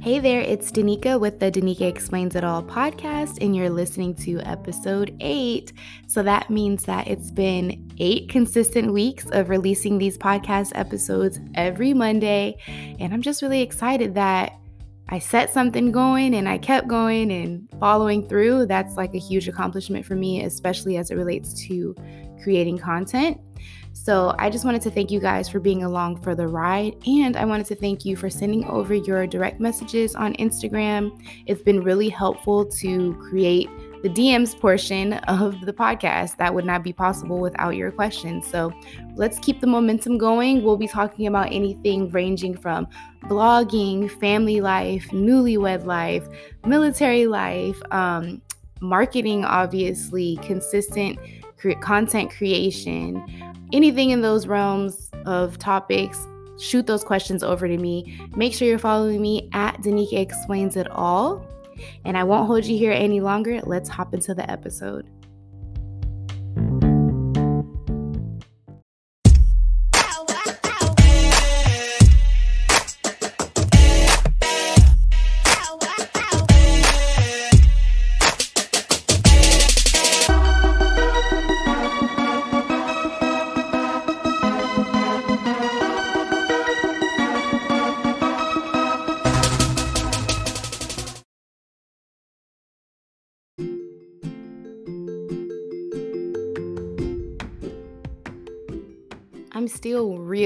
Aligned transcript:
Hey 0.00 0.20
there, 0.20 0.40
it's 0.40 0.70
Danica 0.70 1.18
with 1.18 1.40
the 1.40 1.50
Danica 1.50 1.80
Explains 1.80 2.36
It 2.36 2.44
All 2.44 2.62
podcast, 2.62 3.42
and 3.44 3.54
you're 3.54 3.68
listening 3.68 4.14
to 4.16 4.38
episode 4.42 5.16
eight. 5.18 5.72
So 6.06 6.22
that 6.22 6.50
means 6.50 6.84
that 6.84 7.08
it's 7.08 7.32
been 7.32 7.90
eight 7.98 8.28
consistent 8.28 8.92
weeks 8.92 9.26
of 9.32 9.48
releasing 9.48 9.98
these 9.98 10.16
podcast 10.16 10.70
episodes 10.76 11.40
every 11.56 11.94
Monday. 11.94 12.56
And 13.00 13.12
I'm 13.12 13.22
just 13.22 13.42
really 13.42 13.60
excited 13.60 14.14
that 14.14 14.52
I 15.08 15.18
set 15.18 15.50
something 15.50 15.90
going 15.90 16.32
and 16.34 16.48
I 16.48 16.58
kept 16.58 16.86
going 16.86 17.32
and 17.32 17.68
following 17.80 18.28
through. 18.28 18.66
That's 18.66 18.94
like 18.94 19.14
a 19.14 19.18
huge 19.18 19.48
accomplishment 19.48 20.06
for 20.06 20.14
me, 20.14 20.44
especially 20.44 20.96
as 20.96 21.10
it 21.10 21.16
relates 21.16 21.52
to 21.66 21.96
creating 22.44 22.78
content. 22.78 23.40
So 23.92 24.34
I 24.38 24.50
just 24.50 24.64
wanted 24.64 24.82
to 24.82 24.90
thank 24.90 25.10
you 25.10 25.20
guys 25.20 25.48
for 25.48 25.60
being 25.60 25.82
along 25.82 26.22
for 26.22 26.34
the 26.34 26.46
ride. 26.46 26.96
And 27.06 27.36
I 27.36 27.44
wanted 27.44 27.66
to 27.66 27.74
thank 27.74 28.04
you 28.04 28.16
for 28.16 28.30
sending 28.30 28.64
over 28.66 28.94
your 28.94 29.26
direct 29.26 29.60
messages 29.60 30.14
on 30.14 30.34
Instagram. 30.34 31.20
It's 31.46 31.62
been 31.62 31.82
really 31.82 32.08
helpful 32.08 32.64
to 32.64 33.14
create 33.14 33.68
the 34.02 34.08
DMs 34.08 34.58
portion 34.58 35.12
of 35.28 35.60
the 35.62 35.72
podcast. 35.72 36.36
That 36.36 36.54
would 36.54 36.64
not 36.64 36.82
be 36.82 36.92
possible 36.92 37.38
without 37.38 37.76
your 37.76 37.90
questions. 37.90 38.46
So 38.46 38.72
let's 39.14 39.38
keep 39.38 39.60
the 39.60 39.66
momentum 39.66 40.18
going. 40.18 40.62
We'll 40.62 40.76
be 40.76 40.88
talking 40.88 41.26
about 41.26 41.52
anything 41.52 42.10
ranging 42.10 42.56
from 42.56 42.86
blogging, 43.24 44.10
family 44.20 44.60
life, 44.60 45.06
newlywed 45.08 45.84
life, 45.84 46.26
military 46.64 47.26
life, 47.26 47.80
um, 47.90 48.40
marketing, 48.80 49.44
obviously, 49.44 50.38
consistent 50.42 51.18
content 51.80 52.30
creation, 52.30 53.22
anything 53.72 54.10
in 54.10 54.22
those 54.22 54.46
realms 54.46 55.10
of 55.26 55.58
topics, 55.58 56.26
shoot 56.58 56.86
those 56.86 57.04
questions 57.04 57.42
over 57.42 57.68
to 57.68 57.76
me. 57.76 58.20
Make 58.36 58.54
sure 58.54 58.66
you're 58.68 58.78
following 58.78 59.22
me 59.22 59.48
at 59.52 59.80
Danica 59.82 60.18
Explains 60.18 60.76
It 60.76 60.90
All. 60.90 61.44
And 62.04 62.18
I 62.18 62.24
won't 62.24 62.46
hold 62.46 62.64
you 62.64 62.76
here 62.76 62.92
any 62.92 63.20
longer. 63.20 63.60
Let's 63.62 63.88
hop 63.88 64.12
into 64.12 64.34
the 64.34 64.48
episode. 64.50 65.08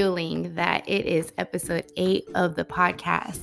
Still 0.03 0.15
reeling 0.17 0.53
that 0.57 0.83
it 0.89 1.07
is 1.07 1.33
episode 1.39 1.85
eight 1.97 2.29
of 2.35 2.57
the 2.57 2.65
podcast. 2.65 3.39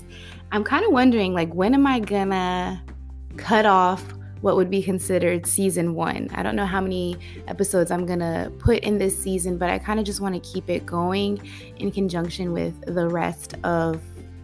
I'm 0.52 0.66
kind 0.66 0.84
of 0.84 0.92
wondering, 0.92 1.34
like, 1.34 1.54
when 1.54 1.74
am 1.74 1.88
I 1.88 2.02
gonna 2.02 2.84
cut 3.38 3.66
off 3.66 4.04
what 4.42 4.58
would 4.58 4.70
be 4.70 4.84
considered 4.84 5.46
season 5.46 5.94
one? 5.94 6.30
I 6.34 6.44
don't 6.44 6.58
know 6.58 6.66
how 6.66 6.82
many 6.82 7.16
episodes 7.48 7.92
I'm 7.92 8.06
gonna 8.06 8.52
put 8.60 8.80
in 8.80 8.98
this 8.98 9.18
season, 9.18 9.58
but 9.58 9.70
I 9.70 9.80
kind 9.80 10.02
of 10.02 10.06
just 10.06 10.20
want 10.20 10.36
to 10.36 10.42
keep 10.42 10.70
it 10.70 10.86
going 10.86 11.40
in 11.78 11.92
conjunction 11.92 12.52
with 12.52 12.74
the 12.94 13.08
rest 13.08 13.56
of 13.64 14.02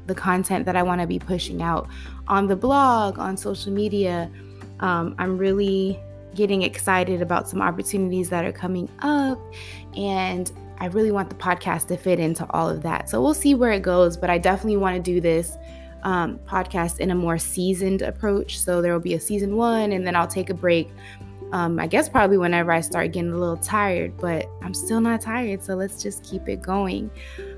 the 0.07 0.15
content 0.15 0.65
that 0.67 0.77
I 0.77 0.83
want 0.83 1.01
to 1.01 1.07
be 1.07 1.19
pushing 1.19 1.61
out 1.61 1.89
on 2.29 2.47
the 2.47 2.55
blog, 2.55 3.19
on 3.19 3.35
social 3.35 3.73
media. 3.73 4.31
Um, 4.79 5.15
I'm 5.17 5.37
really 5.37 5.99
getting 6.33 6.61
excited 6.61 7.21
about 7.21 7.49
some 7.49 7.61
opportunities 7.61 8.29
that 8.29 8.45
are 8.45 8.53
coming 8.53 8.89
up 9.01 9.37
and 9.97 10.49
I 10.79 10.87
really 10.87 11.11
want 11.11 11.29
the 11.29 11.35
podcast 11.35 11.87
to 11.87 11.97
fit 11.97 12.19
into 12.19 12.45
all 12.51 12.69
of 12.69 12.83
that. 12.83 13.09
So 13.09 13.21
we'll 13.21 13.33
see 13.33 13.55
where 13.55 13.71
it 13.71 13.81
goes, 13.81 14.17
but 14.17 14.29
I 14.29 14.37
definitely 14.37 14.77
want 14.77 14.95
to 14.95 15.01
do 15.01 15.21
this 15.21 15.57
um, 16.03 16.39
podcast 16.47 16.99
in 16.99 17.11
a 17.11 17.15
more 17.15 17.37
seasoned 17.37 18.01
approach. 18.01 18.59
So 18.59 18.81
there 18.81 18.93
will 18.93 18.99
be 18.99 19.15
a 19.15 19.19
season 19.19 19.55
one, 19.55 19.91
and 19.91 20.05
then 20.05 20.15
I'll 20.15 20.27
take 20.27 20.49
a 20.49 20.53
break. 20.53 20.89
Um, 21.51 21.79
I 21.79 21.87
guess 21.87 22.09
probably 22.09 22.37
whenever 22.37 22.71
I 22.71 22.81
start 22.81 23.11
getting 23.11 23.31
a 23.31 23.37
little 23.37 23.57
tired, 23.57 24.17
but 24.17 24.47
I'm 24.61 24.73
still 24.73 24.99
not 24.99 25.21
tired. 25.21 25.63
So 25.63 25.75
let's 25.75 26.01
just 26.01 26.23
keep 26.23 26.47
it 26.49 26.61
going. 26.61 27.09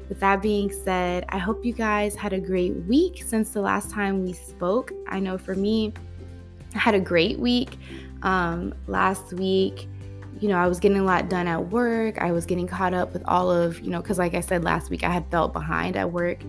With 0.09 0.19
that 0.19 0.41
being 0.41 0.72
said, 0.72 1.25
I 1.29 1.38
hope 1.38 1.66
you 1.66 1.73
guys 1.73 2.16
had 2.16 2.34
a 2.34 2.39
great 2.39 2.75
week 2.85 3.23
since 3.25 3.51
the 3.51 3.61
last 3.61 3.89
time 3.89 4.23
we 4.23 4.34
spoke. 4.34 4.91
I 5.07 5.19
know 5.19 5.38
for 5.38 5.55
me, 5.55 5.94
I 6.75 6.79
had 6.79 6.95
a 6.95 6.99
great 6.99 7.39
week. 7.39 7.78
Um, 8.23 8.73
last 8.88 9.34
week, 9.34 9.88
you 10.39 10.47
know, 10.47 10.57
I 10.57 10.67
was 10.67 10.79
getting 10.79 10.97
a 10.97 11.03
lot 11.03 11.29
done 11.29 11.47
at 11.47 11.69
work. 11.69 12.17
I 12.19 12.31
was 12.31 12.45
getting 12.45 12.67
caught 12.67 12.93
up 12.93 13.13
with 13.13 13.23
all 13.25 13.51
of, 13.51 13.79
you 13.81 13.89
know, 13.89 14.01
because 14.01 14.17
like 14.17 14.33
I 14.33 14.41
said 14.41 14.63
last 14.63 14.89
week, 14.89 15.03
I 15.03 15.09
had 15.09 15.29
felt 15.31 15.53
behind 15.53 15.95
at 15.95 16.11
work, 16.11 16.39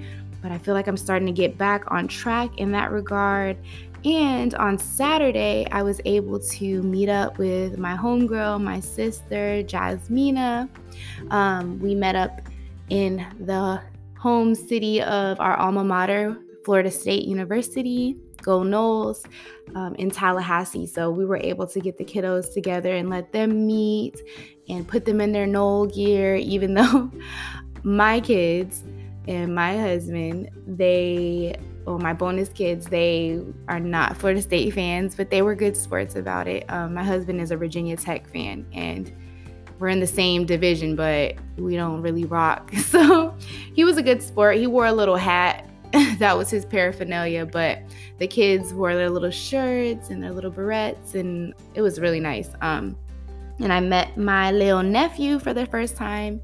but 0.43 0.53
I 0.53 0.59
feel 0.59 0.75
like 0.75 0.87
I'm 0.87 0.97
starting 0.97 1.27
to 1.27 1.33
get 1.33 1.59
back 1.59 1.91
on 1.91 2.09
track 2.09 2.51
in 2.59 2.73
that 2.73 2.91
regard. 2.93 3.57
And 4.05 4.55
on 4.55 4.79
Saturday, 4.79 5.67
I 5.73 5.83
was 5.83 6.01
able 6.05 6.39
to 6.39 6.83
meet 6.83 7.09
up 7.09 7.39
with 7.39 7.79
my 7.79 7.97
homegirl, 7.97 8.63
my 8.63 8.81
sister, 8.81 9.63
Jasmina. 9.65 10.69
Um, 11.31 11.81
we 11.81 11.95
met 11.95 12.15
up 12.15 12.41
in 12.91 13.27
the 13.41 13.81
home 14.19 14.55
city 14.55 15.03
of 15.03 15.41
our 15.41 15.57
alma 15.57 15.85
mater, 15.85 16.39
Florida 16.65 16.91
State 16.91 17.25
University. 17.25 18.17
Go 18.43 18.63
Noles 18.63 19.25
um, 19.75 19.95
in 19.97 20.11
Tallahassee. 20.11 20.87
So 20.87 21.11
we 21.11 21.25
were 21.25 21.39
able 21.39 21.67
to 21.67 21.81
get 21.81 21.99
the 21.99 22.05
kiddos 22.05 22.53
together 22.53 22.95
and 22.95 23.11
let 23.11 23.33
them 23.33 23.67
meet 23.67 24.21
and 24.69 24.87
put 24.87 25.05
them 25.05 25.21
in 25.21 25.33
their 25.33 25.47
Nole 25.47 25.87
gear, 25.87 26.37
even 26.37 26.75
though 26.75 27.11
my 27.83 28.21
kids 28.21 28.83
and 29.27 29.55
my 29.55 29.77
husband, 29.77 30.51
they, 30.67 31.57
well, 31.85 31.99
my 31.99 32.13
bonus 32.13 32.49
kids, 32.49 32.87
they 32.87 33.43
are 33.69 33.81
not 33.81 34.17
Florida 34.17 34.41
State 34.41 34.73
fans, 34.73 35.15
but 35.15 35.31
they 35.31 35.43
were 35.43 35.55
good 35.55 35.77
sports 35.77 36.17
about 36.17 36.49
it. 36.49 36.65
Um, 36.71 36.95
my 36.95 37.05
husband 37.05 37.41
is 37.41 37.51
a 37.51 37.57
Virginia 37.57 37.97
Tech 37.97 38.29
fan 38.29 38.67
and 38.73 39.13
we're 39.79 39.89
in 39.89 40.01
the 40.01 40.07
same 40.07 40.45
division, 40.45 40.97
but 40.97 41.37
we 41.57 41.77
don't 41.77 42.03
really 42.03 42.25
rock. 42.25 42.73
So 42.89 43.37
he 43.75 43.85
was 43.85 43.97
a 43.97 44.03
good 44.03 44.23
sport. 44.23 44.57
He 44.57 44.67
wore 44.67 44.87
a 44.87 44.93
little 44.93 45.17
hat 45.17 45.68
that 46.19 46.37
was 46.37 46.51
his 46.51 46.65
paraphernalia. 46.65 47.47
But 47.47 47.81
the 48.19 48.27
kids 48.27 48.73
wore 48.75 48.95
their 48.95 49.11
little 49.11 49.31
shirts 49.31 50.11
and 50.11 50.23
their 50.23 50.33
little 50.33 50.51
barrettes, 50.51 51.15
and 51.15 51.55
it 51.75 51.83
was 51.83 52.01
really 52.01 52.21
nice. 52.21 52.51
Um, 52.61 52.97
and 53.61 53.73
I 53.73 53.81
met 53.81 54.17
my 54.17 54.53
little 54.53 54.83
nephew 54.83 55.39
for 55.39 55.53
the 55.53 55.67
first 55.67 55.97
time. 55.97 56.41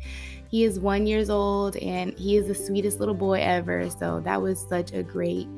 He 0.48 0.64
is 0.64 0.78
one 0.78 1.06
years 1.06 1.30
old, 1.30 1.76
and 1.76 2.16
he 2.18 2.36
is 2.36 2.46
the 2.46 2.54
sweetest 2.54 3.00
little 3.00 3.14
boy 3.14 3.40
ever. 3.40 3.90
So 3.90 4.20
that 4.20 4.40
was 4.40 4.64
such 4.68 4.92
a 4.92 5.02
great 5.02 5.48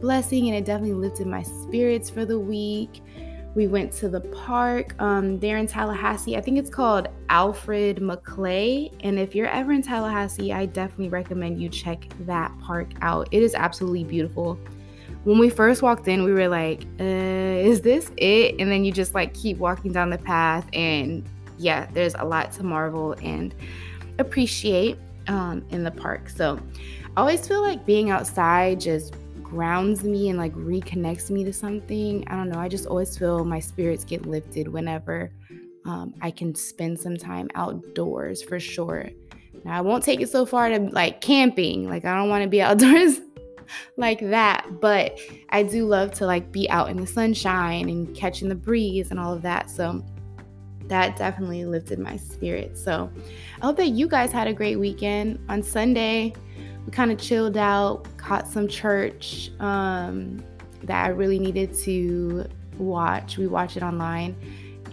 blessing, 0.00 0.48
and 0.48 0.56
it 0.56 0.64
definitely 0.64 0.94
lifted 0.94 1.26
my 1.26 1.42
spirits 1.42 2.10
for 2.10 2.24
the 2.24 2.38
week. 2.38 3.02
We 3.54 3.66
went 3.66 3.92
to 3.94 4.08
the 4.08 4.20
park 4.20 5.00
um, 5.00 5.38
there 5.38 5.58
in 5.58 5.66
Tallahassee. 5.66 6.36
I 6.36 6.40
think 6.40 6.58
it's 6.58 6.70
called 6.70 7.08
Alfred 7.28 8.00
Maclay. 8.00 8.90
And 9.00 9.18
if 9.18 9.34
you're 9.34 9.48
ever 9.48 9.72
in 9.72 9.82
Tallahassee, 9.82 10.52
I 10.52 10.66
definitely 10.66 11.10
recommend 11.10 11.60
you 11.60 11.68
check 11.68 12.06
that 12.20 12.50
park 12.60 12.88
out. 13.02 13.28
It 13.30 13.42
is 13.42 13.54
absolutely 13.54 14.04
beautiful. 14.04 14.58
When 15.24 15.38
we 15.38 15.50
first 15.50 15.82
walked 15.82 16.08
in, 16.08 16.24
we 16.24 16.32
were 16.32 16.48
like, 16.48 16.84
uh, 16.98 17.04
is 17.04 17.82
this 17.82 18.10
it? 18.16 18.56
And 18.58 18.70
then 18.70 18.84
you 18.84 18.90
just 18.90 19.14
like 19.14 19.34
keep 19.34 19.58
walking 19.58 19.92
down 19.92 20.08
the 20.08 20.18
path. 20.18 20.66
And 20.72 21.28
yeah, 21.58 21.86
there's 21.92 22.14
a 22.14 22.24
lot 22.24 22.52
to 22.52 22.62
marvel 22.62 23.14
and 23.22 23.54
appreciate 24.18 24.96
um, 25.28 25.64
in 25.70 25.84
the 25.84 25.90
park. 25.90 26.30
So 26.30 26.58
I 27.16 27.20
always 27.20 27.46
feel 27.46 27.60
like 27.60 27.84
being 27.84 28.10
outside 28.10 28.80
just 28.80 29.14
grounds 29.52 30.02
me 30.02 30.30
and 30.30 30.38
like 30.38 30.54
reconnects 30.54 31.28
me 31.28 31.44
to 31.44 31.52
something. 31.52 32.26
I 32.28 32.36
don't 32.36 32.48
know. 32.48 32.58
I 32.58 32.68
just 32.68 32.86
always 32.86 33.18
feel 33.18 33.44
my 33.44 33.60
spirits 33.60 34.02
get 34.02 34.24
lifted 34.24 34.66
whenever 34.66 35.30
um, 35.84 36.14
I 36.22 36.30
can 36.30 36.54
spend 36.54 36.98
some 36.98 37.18
time 37.18 37.50
outdoors 37.54 38.42
for 38.42 38.58
sure. 38.58 39.10
Now, 39.62 39.76
I 39.76 39.82
won't 39.82 40.02
take 40.02 40.22
it 40.22 40.30
so 40.30 40.46
far 40.46 40.70
to 40.70 40.78
like 40.78 41.20
camping. 41.20 41.86
Like, 41.86 42.06
I 42.06 42.16
don't 42.16 42.30
want 42.30 42.44
to 42.44 42.48
be 42.48 42.62
outdoors 42.68 43.20
like 43.98 44.20
that, 44.20 44.80
but 44.80 45.18
I 45.50 45.64
do 45.64 45.86
love 45.86 46.12
to 46.14 46.24
like 46.24 46.50
be 46.50 46.68
out 46.70 46.88
in 46.88 46.96
the 46.96 47.06
sunshine 47.06 47.90
and 47.90 48.16
catching 48.16 48.48
the 48.48 48.54
breeze 48.54 49.10
and 49.10 49.20
all 49.20 49.34
of 49.34 49.42
that. 49.42 49.68
So, 49.68 50.02
that 50.86 51.16
definitely 51.16 51.66
lifted 51.66 51.98
my 51.98 52.16
spirit. 52.16 52.78
So, 52.78 53.10
I 53.60 53.66
hope 53.66 53.76
that 53.76 53.88
you 53.88 54.08
guys 54.08 54.32
had 54.32 54.46
a 54.46 54.54
great 54.54 54.76
weekend. 54.76 55.40
On 55.50 55.62
Sunday, 55.62 56.32
we 56.84 56.92
kind 56.92 57.10
of 57.10 57.18
chilled 57.18 57.56
out, 57.56 58.06
caught 58.16 58.46
some 58.46 58.68
church 58.68 59.50
um, 59.60 60.42
that 60.84 61.04
I 61.04 61.08
really 61.08 61.38
needed 61.38 61.74
to 61.78 62.46
watch. 62.78 63.38
We 63.38 63.46
watched 63.46 63.76
it 63.76 63.82
online 63.82 64.34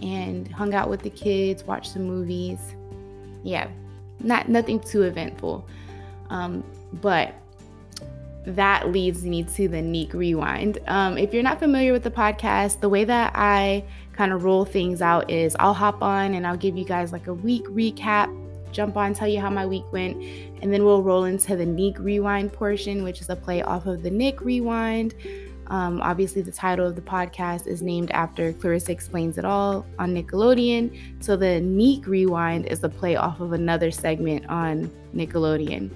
and 0.02 0.48
hung 0.48 0.74
out 0.74 0.88
with 0.88 1.02
the 1.02 1.10
kids, 1.10 1.64
watched 1.64 1.92
some 1.92 2.04
movies. 2.04 2.58
Yeah, 3.42 3.68
not 4.20 4.48
nothing 4.48 4.80
too 4.80 5.02
eventful. 5.02 5.66
Um, 6.28 6.64
but 7.00 7.34
that 8.46 8.90
leads 8.90 9.24
me 9.24 9.42
to 9.42 9.68
the 9.68 9.82
Neek 9.82 10.14
Rewind. 10.14 10.78
Um, 10.86 11.18
if 11.18 11.34
you're 11.34 11.42
not 11.42 11.58
familiar 11.58 11.92
with 11.92 12.02
the 12.02 12.10
podcast, 12.10 12.80
the 12.80 12.88
way 12.88 13.04
that 13.04 13.32
I 13.34 13.84
kind 14.12 14.32
of 14.32 14.44
roll 14.44 14.64
things 14.64 15.02
out 15.02 15.30
is 15.30 15.56
I'll 15.58 15.74
hop 15.74 16.02
on 16.02 16.34
and 16.34 16.46
I'll 16.46 16.56
give 16.56 16.76
you 16.76 16.84
guys 16.84 17.12
like 17.12 17.26
a 17.26 17.34
week 17.34 17.64
recap, 17.66 18.28
jump 18.72 18.96
on, 18.96 19.14
tell 19.14 19.28
you 19.28 19.40
how 19.40 19.50
my 19.50 19.66
week 19.66 19.84
went, 19.92 20.22
and 20.62 20.72
then 20.72 20.84
we'll 20.84 21.02
roll 21.02 21.24
into 21.24 21.56
the 21.56 21.66
Neek 21.66 21.98
Rewind 21.98 22.52
portion, 22.52 23.02
which 23.02 23.20
is 23.20 23.28
a 23.28 23.36
play 23.36 23.62
off 23.62 23.86
of 23.86 24.02
the 24.02 24.10
Nick 24.10 24.40
Rewind. 24.40 25.14
Um, 25.68 26.00
obviously, 26.02 26.42
the 26.42 26.50
title 26.50 26.86
of 26.86 26.96
the 26.96 27.02
podcast 27.02 27.68
is 27.68 27.80
named 27.80 28.10
after 28.10 28.52
Clarissa 28.52 28.90
Explains 28.90 29.38
It 29.38 29.44
All 29.44 29.86
on 30.00 30.14
Nickelodeon. 30.14 31.22
So 31.22 31.36
the 31.36 31.60
Neek 31.60 32.06
Rewind 32.08 32.66
is 32.66 32.82
a 32.82 32.88
play 32.88 33.14
off 33.14 33.40
of 33.40 33.52
another 33.52 33.92
segment 33.92 34.46
on 34.48 34.90
Nickelodeon 35.14 35.90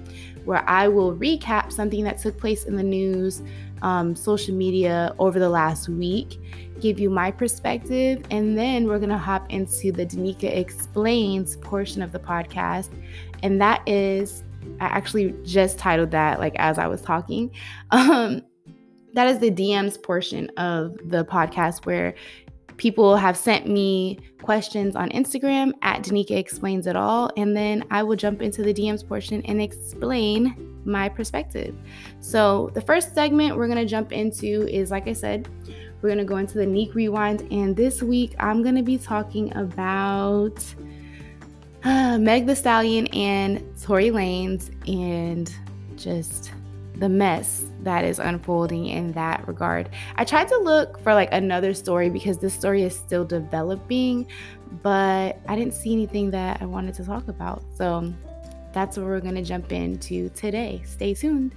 where 0.45 0.67
I 0.69 0.87
will 0.87 1.15
recap 1.15 1.71
something 1.71 2.03
that 2.03 2.19
took 2.19 2.37
place 2.37 2.65
in 2.65 2.75
the 2.75 2.83
news, 2.83 3.41
um, 3.81 4.15
social 4.15 4.55
media 4.55 5.13
over 5.19 5.39
the 5.39 5.49
last 5.49 5.89
week, 5.89 6.39
give 6.79 6.99
you 6.99 7.09
my 7.09 7.31
perspective, 7.31 8.23
and 8.31 8.57
then 8.57 8.87
we're 8.87 8.99
going 8.99 9.09
to 9.09 9.17
hop 9.17 9.51
into 9.51 9.91
the 9.91 10.05
Danica 10.05 10.55
Explains 10.55 11.57
portion 11.57 12.01
of 12.01 12.11
the 12.11 12.19
podcast. 12.19 12.89
And 13.43 13.61
that 13.61 13.87
is, 13.87 14.43
I 14.79 14.85
actually 14.85 15.33
just 15.43 15.77
titled 15.77 16.11
that 16.11 16.39
like 16.39 16.55
as 16.57 16.77
I 16.77 16.87
was 16.87 17.01
talking. 17.01 17.51
Um, 17.91 18.41
that 19.13 19.27
is 19.27 19.39
the 19.39 19.49
DMs 19.49 20.01
portion 20.01 20.49
of 20.57 20.97
the 21.05 21.23
podcast 21.23 21.85
where 21.85 22.15
people 22.75 23.15
have 23.15 23.37
sent 23.37 23.65
me 23.65 24.19
questions 24.41 24.95
on 24.95 25.09
Instagram 25.09 25.71
at 25.81 26.01
Danica 26.01 26.31
Explains 26.31 26.85
It 26.85 26.97
All, 26.97 27.31
and 27.37 27.55
then 27.55 27.85
I 27.91 28.03
will 28.03 28.17
jump 28.17 28.41
into 28.41 28.61
the 28.61 28.73
DMs 28.73 29.07
portion 29.07 29.41
and 29.43 29.61
explain 29.61 30.74
my 30.85 31.09
perspective. 31.09 31.75
So, 32.19 32.71
the 32.73 32.81
first 32.81 33.13
segment 33.13 33.57
we're 33.57 33.67
gonna 33.67 33.85
jump 33.85 34.11
into 34.11 34.67
is 34.67 34.91
like 34.91 35.07
I 35.07 35.13
said, 35.13 35.47
we're 36.01 36.09
gonna 36.09 36.25
go 36.25 36.37
into 36.37 36.57
the 36.57 36.65
Neek 36.65 36.95
Rewind, 36.95 37.47
and 37.51 37.75
this 37.75 38.03
week 38.03 38.35
I'm 38.39 38.63
gonna 38.63 38.83
be 38.83 38.97
talking 38.97 39.55
about 39.57 40.63
uh, 41.83 42.17
Meg 42.17 42.45
the 42.45 42.55
Stallion 42.55 43.07
and 43.07 43.63
Tory 43.81 44.09
Lanez 44.09 44.71
and 44.87 45.53
just 45.97 46.51
the 46.97 47.09
mess 47.09 47.65
that 47.83 48.03
is 48.03 48.19
unfolding 48.19 48.87
in 48.87 49.11
that 49.13 49.47
regard. 49.47 49.89
I 50.15 50.25
tried 50.25 50.47
to 50.47 50.57
look 50.57 50.99
for 50.99 51.13
like 51.13 51.29
another 51.31 51.73
story 51.73 52.09
because 52.09 52.37
this 52.37 52.53
story 52.53 52.83
is 52.83 52.95
still 52.95 53.25
developing, 53.25 54.27
but 54.81 55.39
I 55.47 55.55
didn't 55.55 55.73
see 55.73 55.93
anything 55.93 56.31
that 56.31 56.61
I 56.61 56.65
wanted 56.65 56.95
to 56.95 57.05
talk 57.05 57.27
about. 57.27 57.63
So 57.75 58.13
that's 58.75 58.97
what 58.97 59.05
we're 59.05 59.21
going 59.21 59.35
to 59.35 59.41
jump 59.41 59.71
into 59.71 60.27
today. 60.31 60.81
Stay 60.85 61.13
tuned. 61.13 61.55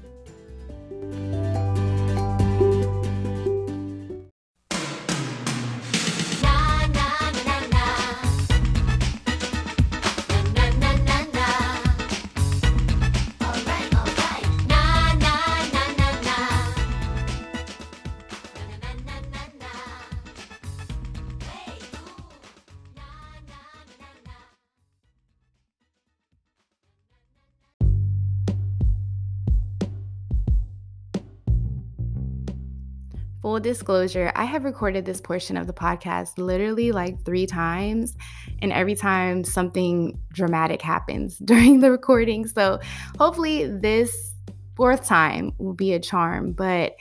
Full 33.48 33.60
disclosure, 33.60 34.30
I 34.34 34.44
have 34.44 34.64
recorded 34.64 35.06
this 35.06 35.22
portion 35.22 35.56
of 35.56 35.66
the 35.66 35.72
podcast 35.72 36.36
literally 36.36 36.92
like 36.92 37.24
three 37.24 37.46
times, 37.46 38.14
and 38.60 38.70
every 38.74 38.94
time 38.94 39.42
something 39.42 40.20
dramatic 40.34 40.82
happens 40.82 41.38
during 41.46 41.80
the 41.80 41.90
recording. 41.90 42.46
So 42.46 42.78
hopefully, 43.18 43.66
this 43.66 44.34
fourth 44.76 45.06
time 45.06 45.54
will 45.56 45.72
be 45.72 45.94
a 45.94 45.98
charm. 45.98 46.52
But 46.52 46.96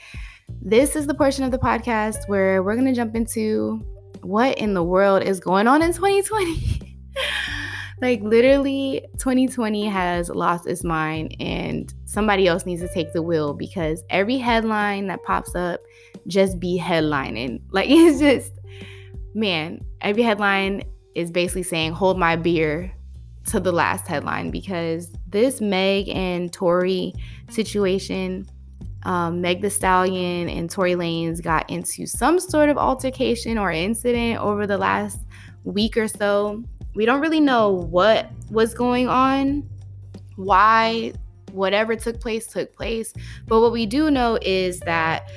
this 0.62 0.96
is 0.96 1.06
the 1.06 1.12
portion 1.12 1.44
of 1.44 1.50
the 1.50 1.58
podcast 1.58 2.26
where 2.28 2.62
we're 2.62 2.76
going 2.76 2.86
to 2.86 2.94
jump 2.94 3.14
into 3.14 3.84
what 4.22 4.56
in 4.56 4.72
the 4.72 4.82
world 4.82 5.24
is 5.24 5.40
going 5.40 5.66
on 5.66 5.82
in 5.82 5.92
2020. 5.92 6.98
like, 8.00 8.22
literally, 8.22 9.06
2020 9.18 9.86
has 9.86 10.30
lost 10.30 10.66
its 10.66 10.82
mind, 10.82 11.36
and 11.40 11.92
somebody 12.06 12.46
else 12.46 12.64
needs 12.64 12.80
to 12.80 12.88
take 12.88 13.12
the 13.12 13.20
wheel 13.20 13.52
because 13.52 14.02
every 14.08 14.38
headline 14.38 15.08
that 15.08 15.22
pops 15.24 15.54
up 15.54 15.82
just 16.28 16.60
be 16.60 16.78
headlining. 16.78 17.60
Like 17.70 17.86
it's 17.90 18.20
just, 18.20 18.52
man, 19.34 19.84
every 20.00 20.22
headline 20.22 20.84
is 21.14 21.30
basically 21.30 21.64
saying, 21.64 21.92
hold 21.92 22.18
my 22.18 22.36
beer 22.36 22.92
to 23.46 23.58
the 23.58 23.72
last 23.72 24.06
headline 24.06 24.50
because 24.50 25.10
this 25.26 25.60
Meg 25.60 26.08
and 26.10 26.52
Tory 26.52 27.14
situation, 27.50 28.46
um, 29.04 29.40
Meg 29.40 29.62
the 29.62 29.70
Stallion 29.70 30.48
and 30.48 30.70
Tory 30.70 30.94
Lanez 30.94 31.42
got 31.42 31.68
into 31.70 32.06
some 32.06 32.38
sort 32.38 32.68
of 32.68 32.76
altercation 32.76 33.58
or 33.58 33.72
incident 33.72 34.40
over 34.40 34.66
the 34.66 34.78
last 34.78 35.18
week 35.64 35.96
or 35.96 36.08
so. 36.08 36.62
We 36.94 37.06
don't 37.06 37.20
really 37.20 37.40
know 37.40 37.70
what 37.70 38.30
was 38.50 38.74
going 38.74 39.08
on, 39.08 39.68
why 40.36 41.12
whatever 41.52 41.96
took 41.96 42.20
place 42.20 42.46
took 42.46 42.74
place. 42.74 43.14
But 43.46 43.60
what 43.60 43.72
we 43.72 43.86
do 43.86 44.10
know 44.10 44.38
is 44.42 44.80
that 44.80 45.30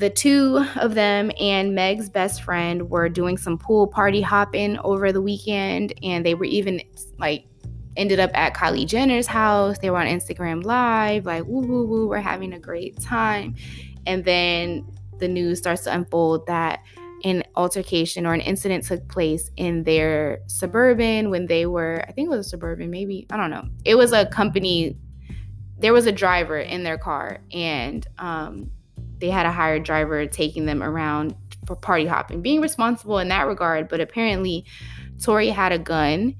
the 0.00 0.10
two 0.10 0.64
of 0.76 0.94
them 0.94 1.30
and 1.38 1.74
Meg's 1.74 2.08
best 2.08 2.42
friend 2.42 2.88
were 2.88 3.08
doing 3.10 3.36
some 3.36 3.58
pool 3.58 3.86
party 3.86 4.22
hopping 4.22 4.78
over 4.78 5.12
the 5.12 5.20
weekend, 5.20 5.92
and 6.02 6.24
they 6.24 6.34
were 6.34 6.46
even 6.46 6.80
like 7.18 7.44
ended 7.96 8.18
up 8.18 8.30
at 8.32 8.54
Kylie 8.54 8.86
Jenner's 8.86 9.26
house. 9.26 9.78
They 9.78 9.90
were 9.90 9.98
on 9.98 10.06
Instagram 10.06 10.64
Live, 10.64 11.26
like 11.26 11.44
woo 11.44 11.60
woo 11.60 11.86
woo, 11.86 12.08
we're 12.08 12.18
having 12.18 12.54
a 12.54 12.58
great 12.58 12.98
time. 13.00 13.54
And 14.06 14.24
then 14.24 14.90
the 15.18 15.28
news 15.28 15.58
starts 15.58 15.82
to 15.82 15.94
unfold 15.94 16.46
that 16.46 16.80
an 17.22 17.44
altercation 17.54 18.24
or 18.24 18.32
an 18.32 18.40
incident 18.40 18.86
took 18.86 19.06
place 19.08 19.50
in 19.58 19.84
their 19.84 20.40
suburban 20.46 21.28
when 21.28 21.46
they 21.46 21.66
were, 21.66 22.02
I 22.08 22.12
think 22.12 22.26
it 22.26 22.30
was 22.30 22.46
a 22.46 22.48
suburban, 22.48 22.90
maybe, 22.90 23.26
I 23.28 23.36
don't 23.36 23.50
know. 23.50 23.68
It 23.84 23.96
was 23.96 24.12
a 24.12 24.24
company, 24.24 24.96
there 25.78 25.92
was 25.92 26.06
a 26.06 26.12
driver 26.12 26.58
in 26.58 26.84
their 26.84 26.96
car, 26.96 27.42
and 27.52 28.06
um, 28.18 28.70
they 29.20 29.30
had 29.30 29.46
a 29.46 29.52
hired 29.52 29.84
driver 29.84 30.26
taking 30.26 30.66
them 30.66 30.82
around 30.82 31.34
for 31.66 31.76
party 31.76 32.06
hopping, 32.06 32.42
being 32.42 32.60
responsible 32.60 33.18
in 33.18 33.28
that 33.28 33.46
regard. 33.46 33.88
But 33.88 34.00
apparently, 34.00 34.64
Tory 35.22 35.48
had 35.48 35.72
a 35.72 35.78
gun, 35.78 36.34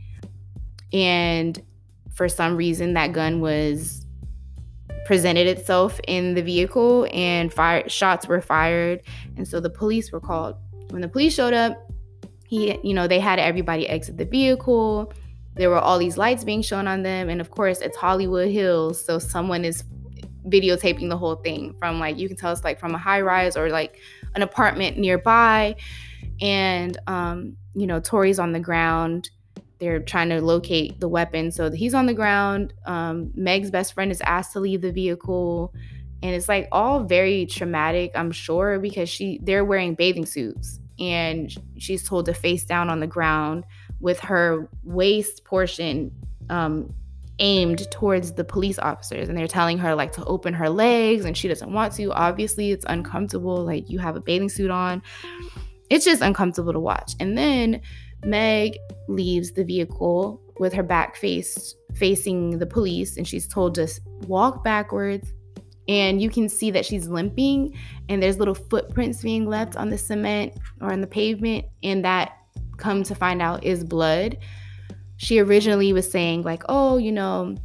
and 0.92 1.62
for 2.14 2.28
some 2.28 2.56
reason, 2.56 2.94
that 2.94 3.12
gun 3.12 3.40
was 3.40 4.06
presented 5.04 5.46
itself 5.46 6.00
in 6.06 6.34
the 6.34 6.42
vehicle, 6.42 7.06
and 7.12 7.52
fire 7.52 7.88
shots 7.88 8.26
were 8.26 8.40
fired, 8.40 9.02
and 9.36 9.46
so 9.46 9.60
the 9.60 9.70
police 9.70 10.10
were 10.12 10.20
called. 10.20 10.56
When 10.90 11.02
the 11.02 11.08
police 11.08 11.34
showed 11.34 11.54
up, 11.54 11.90
he, 12.46 12.78
you 12.82 12.94
know, 12.94 13.06
they 13.06 13.20
had 13.20 13.38
everybody 13.38 13.88
exit 13.88 14.16
the 14.16 14.24
vehicle. 14.24 15.12
There 15.54 15.70
were 15.70 15.78
all 15.78 15.98
these 15.98 16.16
lights 16.18 16.42
being 16.42 16.62
shown 16.62 16.86
on 16.86 17.02
them, 17.02 17.28
and 17.28 17.40
of 17.40 17.50
course, 17.50 17.80
it's 17.80 17.96
Hollywood 17.96 18.48
Hills, 18.48 19.04
so 19.04 19.18
someone 19.18 19.64
is 19.64 19.84
videotaping 20.46 21.08
the 21.08 21.16
whole 21.16 21.36
thing 21.36 21.74
from 21.78 21.98
like 21.98 22.18
you 22.18 22.28
can 22.28 22.36
tell 22.36 22.52
it's 22.52 22.64
like 22.64 22.80
from 22.80 22.94
a 22.94 22.98
high 22.98 23.20
rise 23.20 23.56
or 23.56 23.68
like 23.68 23.98
an 24.34 24.42
apartment 24.42 24.96
nearby. 24.96 25.76
And 26.40 26.96
um 27.06 27.56
you 27.74 27.86
know 27.86 28.00
Tory's 28.00 28.38
on 28.38 28.52
the 28.52 28.60
ground. 28.60 29.30
They're 29.78 30.00
trying 30.00 30.28
to 30.30 30.40
locate 30.40 31.00
the 31.00 31.08
weapon. 31.08 31.50
So 31.50 31.70
he's 31.70 31.94
on 31.94 32.06
the 32.06 32.14
ground. 32.14 32.72
Um 32.86 33.32
Meg's 33.34 33.70
best 33.70 33.92
friend 33.92 34.10
is 34.10 34.20
asked 34.22 34.52
to 34.54 34.60
leave 34.60 34.82
the 34.82 34.92
vehicle. 34.92 35.74
And 36.22 36.34
it's 36.34 36.48
like 36.48 36.68
all 36.72 37.04
very 37.04 37.46
traumatic 37.46 38.12
I'm 38.14 38.32
sure 38.32 38.78
because 38.78 39.08
she 39.08 39.40
they're 39.42 39.64
wearing 39.64 39.94
bathing 39.94 40.26
suits. 40.26 40.80
And 40.98 41.54
she's 41.78 42.06
told 42.06 42.26
to 42.26 42.34
face 42.34 42.64
down 42.64 42.90
on 42.90 43.00
the 43.00 43.06
ground 43.06 43.64
with 44.00 44.20
her 44.20 44.68
waist 44.84 45.44
portion 45.44 46.12
um 46.48 46.94
aimed 47.40 47.90
towards 47.90 48.32
the 48.32 48.44
police 48.44 48.78
officers 48.78 49.28
and 49.28 49.36
they're 49.36 49.48
telling 49.48 49.78
her 49.78 49.94
like 49.94 50.12
to 50.12 50.24
open 50.26 50.54
her 50.54 50.68
legs 50.68 51.24
and 51.24 51.36
she 51.36 51.48
doesn't 51.48 51.72
want 51.72 51.92
to. 51.94 52.12
Obviously 52.12 52.70
it's 52.70 52.84
uncomfortable 52.88 53.64
like 53.64 53.90
you 53.90 53.98
have 53.98 54.14
a 54.14 54.20
bathing 54.20 54.48
suit 54.48 54.70
on. 54.70 55.02
It's 55.88 56.04
just 56.04 56.22
uncomfortable 56.22 56.72
to 56.72 56.78
watch. 56.78 57.14
And 57.18 57.36
then 57.36 57.80
meg 58.24 58.76
leaves 59.08 59.52
the 59.52 59.64
vehicle 59.64 60.40
with 60.58 60.72
her 60.74 60.82
back 60.82 61.16
face 61.16 61.74
facing 61.94 62.58
the 62.58 62.66
police 62.66 63.16
and 63.16 63.26
she's 63.26 63.48
told 63.48 63.74
to 63.74 63.88
walk 64.28 64.62
backwards. 64.62 65.32
And 65.88 66.22
you 66.22 66.30
can 66.30 66.48
see 66.48 66.70
that 66.70 66.86
she's 66.86 67.08
limping 67.08 67.76
and 68.08 68.22
there's 68.22 68.38
little 68.38 68.54
footprints 68.54 69.22
being 69.22 69.46
left 69.46 69.76
on 69.76 69.88
the 69.88 69.98
cement 69.98 70.52
or 70.80 70.92
on 70.92 71.00
the 71.00 71.06
pavement 71.06 71.64
and 71.82 72.04
that 72.04 72.36
come 72.76 73.02
to 73.04 73.14
find 73.14 73.42
out 73.42 73.64
is 73.64 73.82
blood 73.82 74.38
she 75.20 75.38
originally 75.38 75.92
was 75.92 76.10
saying 76.10 76.42
like, 76.42 76.62
"Oh, 76.68 76.98
you 76.98 77.12
know, 77.12 77.56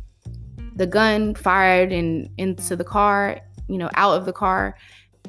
the 0.76 0.88
gun 0.88 1.36
fired 1.36 1.92
in 1.92 2.30
into 2.38 2.76
the 2.76 2.84
car 2.84 3.42
you 3.68 3.78
know, 3.78 3.90
out 3.96 4.18
of 4.18 4.26
the 4.26 4.34
car 4.34 4.78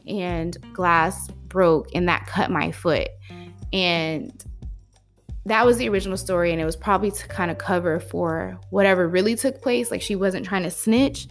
and 0.06 0.56
glass 0.72 1.28
broke 1.48 1.88
and 1.94 2.08
that 2.08 2.26
cut 2.26 2.50
my 2.50 2.72
foot. 2.72 3.08
And 3.72 4.32
that 5.46 5.64
was 5.64 5.76
the 5.78 5.88
original 5.88 6.16
story 6.16 6.52
and 6.52 6.60
it 6.60 6.64
was 6.64 6.76
probably 6.76 7.10
to 7.10 7.28
kind 7.28 7.50
of 7.50 7.58
cover 7.58 8.00
for 8.00 8.58
whatever 8.70 9.08
really 9.08 9.36
took 9.36 9.62
place 9.62 9.92
like 9.92 10.02
she 10.02 10.16
wasn't 10.16 10.44
trying 10.44 10.64
to 10.64 10.70
snitch 10.72 11.28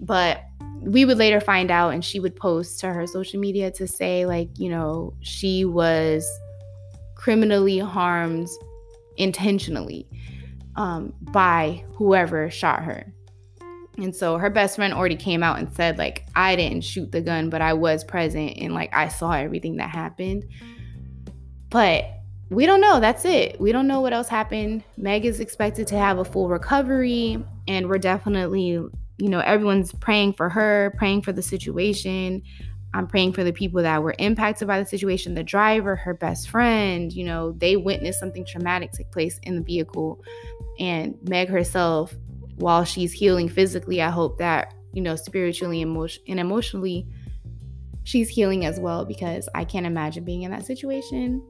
but 0.00 0.42
we 0.80 1.04
would 1.04 1.18
later 1.18 1.40
find 1.40 1.70
out 1.70 1.92
and 1.92 2.02
she 2.02 2.18
would 2.18 2.34
post 2.36 2.80
to 2.80 2.90
her 2.90 3.06
social 3.06 3.38
media 3.38 3.70
to 3.70 3.86
say 3.86 4.24
like 4.24 4.48
you 4.58 4.70
know 4.70 5.12
she 5.20 5.62
was 5.62 6.26
criminally 7.16 7.78
harmed 7.78 8.48
intentionally 9.16 10.08
um, 10.76 11.12
by 11.20 11.84
whoever 11.94 12.50
shot 12.50 12.82
her 12.82 13.12
and 13.96 14.14
so 14.14 14.38
her 14.38 14.50
best 14.50 14.76
friend 14.76 14.92
already 14.92 15.14
came 15.16 15.42
out 15.42 15.58
and 15.58 15.72
said 15.74 15.98
like 15.98 16.26
i 16.34 16.56
didn't 16.56 16.82
shoot 16.82 17.12
the 17.12 17.20
gun 17.20 17.48
but 17.48 17.62
i 17.62 17.72
was 17.72 18.02
present 18.02 18.52
and 18.58 18.74
like 18.74 18.92
i 18.92 19.06
saw 19.06 19.32
everything 19.32 19.76
that 19.76 19.90
happened 19.90 20.44
but 21.70 22.04
we 22.50 22.66
don't 22.66 22.80
know. 22.80 23.00
That's 23.00 23.24
it. 23.24 23.60
We 23.60 23.72
don't 23.72 23.86
know 23.86 24.00
what 24.00 24.12
else 24.12 24.28
happened. 24.28 24.84
Meg 24.96 25.24
is 25.24 25.40
expected 25.40 25.86
to 25.88 25.98
have 25.98 26.18
a 26.18 26.24
full 26.24 26.48
recovery, 26.48 27.44
and 27.66 27.88
we're 27.88 27.98
definitely, 27.98 28.68
you 28.68 28.92
know, 29.18 29.40
everyone's 29.40 29.92
praying 29.92 30.34
for 30.34 30.48
her, 30.48 30.94
praying 30.96 31.22
for 31.22 31.32
the 31.32 31.42
situation. 31.42 32.42
I'm 32.94 33.08
praying 33.08 33.32
for 33.32 33.42
the 33.42 33.52
people 33.52 33.82
that 33.82 34.02
were 34.02 34.14
impacted 34.20 34.68
by 34.68 34.78
the 34.78 34.86
situation, 34.86 35.34
the 35.34 35.42
driver, 35.42 35.96
her 35.96 36.14
best 36.14 36.48
friend, 36.48 37.12
you 37.12 37.24
know, 37.24 37.50
they 37.52 37.76
witnessed 37.76 38.20
something 38.20 38.46
traumatic 38.46 38.92
take 38.92 39.10
place 39.10 39.40
in 39.42 39.56
the 39.56 39.62
vehicle. 39.62 40.22
And 40.78 41.18
Meg 41.28 41.48
herself, 41.48 42.14
while 42.54 42.84
she's 42.84 43.12
healing 43.12 43.48
physically, 43.48 44.00
I 44.00 44.10
hope 44.10 44.38
that, 44.38 44.74
you 44.92 45.02
know, 45.02 45.16
spiritually 45.16 45.80
emotion- 45.80 46.22
and 46.28 46.38
emotionally, 46.38 47.08
she's 48.04 48.28
healing 48.28 48.64
as 48.64 48.78
well 48.78 49.04
because 49.04 49.48
I 49.56 49.64
can't 49.64 49.86
imagine 49.86 50.24
being 50.24 50.42
in 50.42 50.52
that 50.52 50.64
situation 50.64 51.42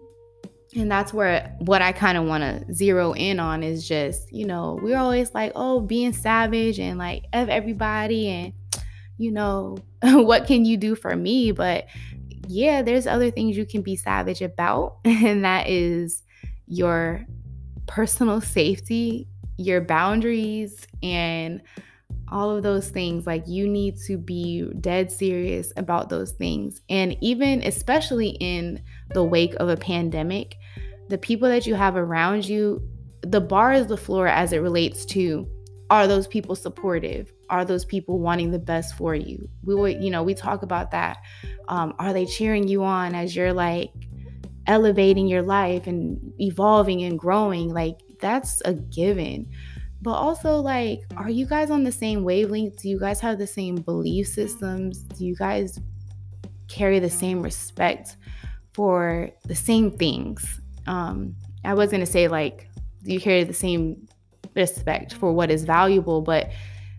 and 0.76 0.90
that's 0.90 1.12
where 1.12 1.54
what 1.60 1.82
I 1.82 1.92
kind 1.92 2.18
of 2.18 2.24
want 2.24 2.42
to 2.42 2.74
zero 2.74 3.12
in 3.12 3.38
on 3.38 3.62
is 3.62 3.86
just, 3.86 4.32
you 4.32 4.46
know, 4.46 4.78
we're 4.82 4.98
always 4.98 5.32
like, 5.32 5.52
oh, 5.54 5.80
being 5.80 6.12
savage 6.12 6.80
and 6.80 6.98
like 6.98 7.24
of 7.32 7.48
everybody 7.48 8.28
and 8.28 8.52
you 9.18 9.30
know, 9.30 9.78
what 10.02 10.46
can 10.46 10.64
you 10.64 10.76
do 10.76 10.94
for 10.94 11.14
me? 11.14 11.52
But 11.52 11.86
yeah, 12.48 12.82
there's 12.82 13.06
other 13.06 13.30
things 13.30 13.56
you 13.56 13.66
can 13.66 13.82
be 13.82 13.96
savage 13.96 14.42
about, 14.42 14.98
and 15.04 15.44
that 15.44 15.68
is 15.68 16.22
your 16.66 17.24
personal 17.86 18.40
safety, 18.40 19.28
your 19.56 19.80
boundaries, 19.80 20.86
and 21.02 21.62
all 22.30 22.50
of 22.50 22.62
those 22.62 22.88
things. 22.88 23.26
Like, 23.26 23.46
you 23.46 23.68
need 23.68 23.98
to 24.06 24.16
be 24.16 24.68
dead 24.80 25.12
serious 25.12 25.72
about 25.76 26.08
those 26.08 26.32
things. 26.32 26.80
And 26.88 27.16
even, 27.20 27.62
especially 27.62 28.30
in 28.40 28.82
the 29.10 29.22
wake 29.22 29.54
of 29.56 29.68
a 29.68 29.76
pandemic, 29.76 30.56
the 31.08 31.18
people 31.18 31.48
that 31.48 31.66
you 31.66 31.74
have 31.74 31.96
around 31.96 32.48
you, 32.48 32.82
the 33.22 33.40
bar 33.40 33.72
is 33.72 33.86
the 33.86 33.96
floor 33.96 34.26
as 34.26 34.52
it 34.52 34.58
relates 34.58 35.04
to 35.06 35.46
are 35.90 36.06
those 36.06 36.26
people 36.26 36.54
supportive? 36.54 37.32
Are 37.50 37.64
those 37.64 37.84
people 37.84 38.18
wanting 38.18 38.50
the 38.50 38.58
best 38.58 38.96
for 38.96 39.14
you? 39.14 39.48
We 39.62 39.74
would, 39.74 40.02
you 40.02 40.10
know, 40.10 40.22
we 40.22 40.34
talk 40.34 40.62
about 40.62 40.90
that. 40.92 41.18
Um, 41.68 41.94
are 41.98 42.12
they 42.12 42.26
cheering 42.26 42.68
you 42.68 42.84
on 42.84 43.14
as 43.14 43.36
you're 43.36 43.52
like 43.52 43.92
elevating 44.66 45.26
your 45.26 45.42
life 45.42 45.86
and 45.86 46.32
evolving 46.40 47.02
and 47.02 47.18
growing? 47.18 47.72
Like, 47.72 48.00
that's 48.20 48.62
a 48.64 48.74
given. 48.74 49.50
But 50.00 50.12
also, 50.12 50.60
like, 50.60 51.00
are 51.16 51.30
you 51.30 51.46
guys 51.46 51.70
on 51.70 51.84
the 51.84 51.92
same 51.92 52.24
wavelength? 52.24 52.82
Do 52.82 52.88
you 52.88 52.98
guys 52.98 53.20
have 53.20 53.38
the 53.38 53.46
same 53.46 53.76
belief 53.76 54.26
systems? 54.28 54.98
Do 54.98 55.24
you 55.24 55.36
guys 55.36 55.78
carry 56.68 56.98
the 56.98 57.10
same 57.10 57.42
respect 57.42 58.16
for 58.72 59.30
the 59.44 59.54
same 59.54 59.90
things? 59.90 60.60
um, 60.86 61.34
I 61.64 61.74
was 61.74 61.90
gonna 61.90 62.06
say 62.06 62.28
like 62.28 62.68
do 63.02 63.12
you 63.12 63.20
carry 63.20 63.44
the 63.44 63.54
same 63.54 64.08
respect 64.54 65.14
for 65.14 65.32
what 65.32 65.50
is 65.50 65.64
valuable, 65.64 66.22
but 66.22 66.50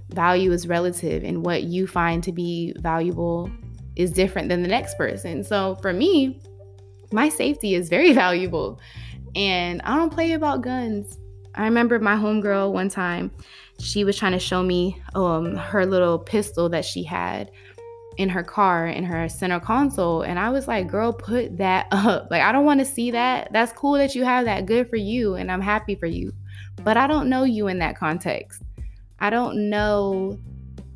value 0.09 0.51
is 0.51 0.67
relative, 0.67 1.23
and 1.23 1.45
what 1.45 1.63
you 1.63 1.87
find 1.87 2.23
to 2.23 2.31
be 2.31 2.73
valuable 2.79 3.49
is 3.95 4.11
different 4.11 4.49
than 4.49 4.61
the 4.61 4.67
next 4.67 4.97
person. 4.97 5.43
So 5.43 5.75
for 5.81 5.93
me, 5.93 6.39
my 7.11 7.29
safety 7.29 7.75
is 7.75 7.89
very 7.89 8.13
valuable, 8.23 8.79
and 9.35 9.81
I 9.83 9.95
don't 9.95 10.11
play 10.11 10.33
about 10.33 10.61
guns. 10.61 11.17
I 11.55 11.63
remember 11.63 11.99
my 11.99 12.15
homegirl 12.15 12.73
one 12.73 12.89
time, 12.89 13.31
she 13.79 14.03
was 14.03 14.17
trying 14.17 14.33
to 14.33 14.39
show 14.39 14.63
me 14.63 15.01
um, 15.15 15.55
her 15.55 15.85
little 15.85 16.19
pistol 16.19 16.69
that 16.69 16.85
she 16.85 17.03
had 17.03 17.51
in 18.17 18.29
her 18.29 18.43
car 18.43 18.87
in 18.87 19.03
her 19.03 19.27
center 19.27 19.59
console 19.59 20.21
and 20.21 20.39
i 20.39 20.49
was 20.49 20.67
like 20.67 20.87
girl 20.87 21.11
put 21.11 21.57
that 21.57 21.87
up 21.91 22.27
like 22.31 22.41
i 22.41 22.51
don't 22.51 22.65
want 22.65 22.79
to 22.79 22.85
see 22.85 23.11
that 23.11 23.51
that's 23.51 23.71
cool 23.73 23.93
that 23.93 24.15
you 24.15 24.23
have 24.23 24.45
that 24.45 24.65
good 24.65 24.89
for 24.89 24.95
you 24.95 25.35
and 25.35 25.51
i'm 25.51 25.61
happy 25.61 25.95
for 25.95 26.05
you 26.05 26.31
but 26.83 26.97
i 26.97 27.07
don't 27.07 27.29
know 27.29 27.43
you 27.43 27.67
in 27.67 27.79
that 27.79 27.97
context. 27.97 28.61
I 29.19 29.29
don't 29.29 29.69
know 29.69 30.37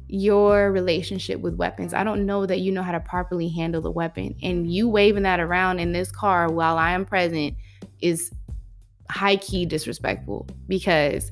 your 0.07 0.71
relationship 0.71 1.39
with 1.39 1.55
weapons. 1.55 1.93
I 1.93 2.03
don't 2.03 2.25
know 2.25 2.45
that 2.45 2.59
you 2.59 2.71
know 2.71 2.81
how 2.81 2.91
to 2.91 2.99
properly 2.99 3.47
handle 3.47 3.81
the 3.81 3.91
weapon. 3.91 4.35
And 4.41 4.71
you 4.71 4.89
waving 4.89 5.23
that 5.23 5.39
around 5.39 5.79
in 5.79 5.91
this 5.91 6.11
car 6.11 6.51
while 6.51 6.77
i 6.77 6.91
am 6.91 7.05
present 7.05 7.55
is 8.01 8.31
high 9.09 9.37
key 9.37 9.65
disrespectful 9.65 10.47
because 10.67 11.31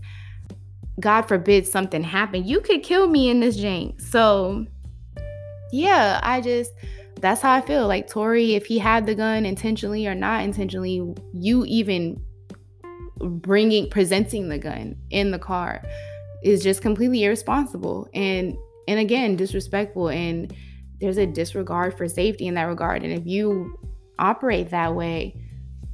god 1.00 1.22
forbid 1.22 1.68
something 1.68 2.02
happen 2.02 2.44
you 2.44 2.60
could 2.60 2.82
kill 2.82 3.08
me 3.08 3.30
in 3.30 3.40
this 3.40 3.58
jank. 3.58 4.02
So 4.02 4.66
yeah, 5.72 6.20
I 6.24 6.42
just 6.42 6.72
that's 7.20 7.42
how 7.42 7.54
I 7.54 7.62
feel. 7.62 7.88
Like 7.88 8.08
Tory, 8.08 8.56
if 8.56 8.66
he 8.66 8.80
had 8.80 9.06
the 9.06 9.16
gun 9.16 9.46
intentionally 9.46 10.08
or 10.08 10.16
not 10.16 10.44
intentionally, 10.44 11.16
you 11.34 11.66
even 11.66 12.22
bringing 13.20 13.90
presenting 13.90 14.50
the 14.50 14.58
gun 14.58 14.96
in 15.10 15.32
the 15.32 15.40
car 15.40 15.82
is 16.44 16.64
just 16.64 16.82
completely 16.82 17.24
irresponsible 17.24 18.08
and 18.14 18.56
and 18.88 19.00
again 19.00 19.36
disrespectful 19.36 20.10
and 20.10 20.54
there's 21.00 21.18
a 21.18 21.26
disregard 21.26 21.96
for 21.98 22.08
safety 22.08 22.48
in 22.48 22.54
that 22.56 22.64
regard 22.64 23.04
and 23.04 23.14
if 23.14 23.26
you 23.26 23.78
operate 24.20 24.70
that 24.70 24.96
way 24.96 25.36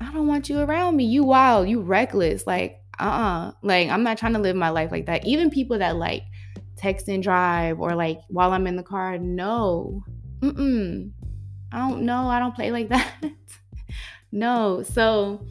i 0.01 0.11
don't 0.11 0.27
want 0.27 0.49
you 0.49 0.59
around 0.59 0.95
me 0.95 1.03
you 1.03 1.23
wild 1.23 1.67
you 1.67 1.81
reckless 1.81 2.45
like 2.45 2.79
uh-uh 2.99 3.51
like 3.63 3.89
i'm 3.89 4.03
not 4.03 4.17
trying 4.17 4.33
to 4.33 4.39
live 4.39 4.55
my 4.55 4.69
life 4.69 4.91
like 4.91 5.05
that 5.05 5.25
even 5.25 5.49
people 5.49 5.79
that 5.79 5.95
like 5.95 6.23
text 6.83 7.07
and 7.07 7.23
drive 7.23 7.79
or 7.79 7.95
like 7.95 8.19
while 8.27 8.51
I'm 8.51 8.67
in 8.67 8.75
the 8.75 8.83
car. 8.83 9.17
No. 9.17 10.03
Mm-mm. 10.39 11.11
I 11.71 11.77
don't 11.77 12.03
know. 12.03 12.27
I 12.27 12.39
don't 12.39 12.53
play 12.53 12.71
like 12.71 12.89
that. 12.95 13.09
no. 14.31 14.83
So 14.83 15.45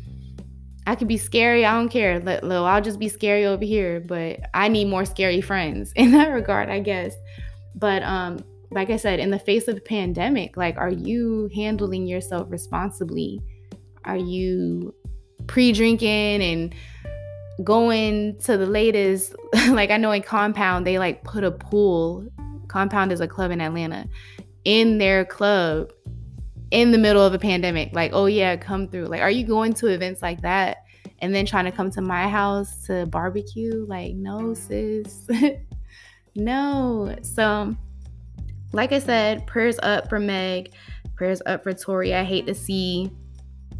I 0.86 0.94
can 0.94 1.06
be 1.06 1.16
scary. 1.16 1.64
I 1.64 1.74
don't 1.74 1.88
care. 1.88 2.20
Let, 2.20 2.44
I'll 2.44 2.82
just 2.82 2.98
be 2.98 3.08
scary 3.08 3.46
over 3.46 3.64
here. 3.64 4.00
But 4.00 4.40
I 4.54 4.68
need 4.68 4.86
more 4.88 5.04
scary 5.04 5.40
friends 5.40 5.92
in 5.96 6.12
that 6.12 6.28
regard, 6.28 6.68
I 6.68 6.80
guess. 6.80 7.14
But 7.74 8.02
um, 8.02 8.44
like 8.70 8.90
I 8.90 8.96
said, 8.96 9.20
in 9.20 9.30
the 9.30 9.38
face 9.38 9.68
of 9.68 9.84
pandemic, 9.84 10.56
like, 10.56 10.76
are 10.76 10.90
you 10.90 11.50
handling 11.54 12.06
yourself 12.06 12.48
responsibly? 12.50 13.40
Are 14.04 14.16
you 14.16 14.94
pre-drinking 15.46 16.42
and 16.42 16.74
going 17.64 18.36
to 18.38 18.56
the 18.56 18.66
latest 18.66 19.34
like 19.70 19.90
i 19.90 19.96
know 19.96 20.10
in 20.10 20.22
compound 20.22 20.86
they 20.86 20.98
like 20.98 21.22
put 21.22 21.44
a 21.44 21.50
pool 21.50 22.26
compound 22.68 23.12
is 23.12 23.20
a 23.20 23.28
club 23.28 23.50
in 23.50 23.60
atlanta 23.60 24.06
in 24.64 24.98
their 24.98 25.24
club 25.24 25.90
in 26.73 26.91
the 26.91 26.97
middle 26.99 27.23
of 27.23 27.35
a 27.35 27.38
pandemic 27.38 27.91
like 27.93 28.11
oh 28.14 28.26
yeah 28.26 28.57
come 28.57 28.88
through. 28.88 29.05
Like 29.05 29.21
are 29.21 29.31
you 29.31 29.47
going 29.47 29.75
to 29.75 29.88
events 29.88 30.23
like 30.23 30.41
that 30.41 30.79
and 31.21 31.33
then 31.35 31.47
trying 31.47 31.67
to 31.67 31.71
come 31.71 31.91
to 31.93 32.00
my 32.00 32.26
house 32.26 32.87
to 32.87 33.07
barbecue? 33.07 33.85
Like 33.87 34.14
no 34.14 34.55
sis. 34.55 35.29
No. 36.35 37.14
So 37.21 37.76
like 38.73 38.91
i 38.93 38.99
said 38.99 39.47
prayers 39.47 39.79
up 39.83 40.09
for 40.09 40.19
meg. 40.19 40.73
Prayers 41.14 41.43
up 41.45 41.62
for 41.62 41.75
Tory. 41.75 42.14
I 42.14 42.25
hate 42.25 42.47
to 42.47 42.55
see 42.55 43.11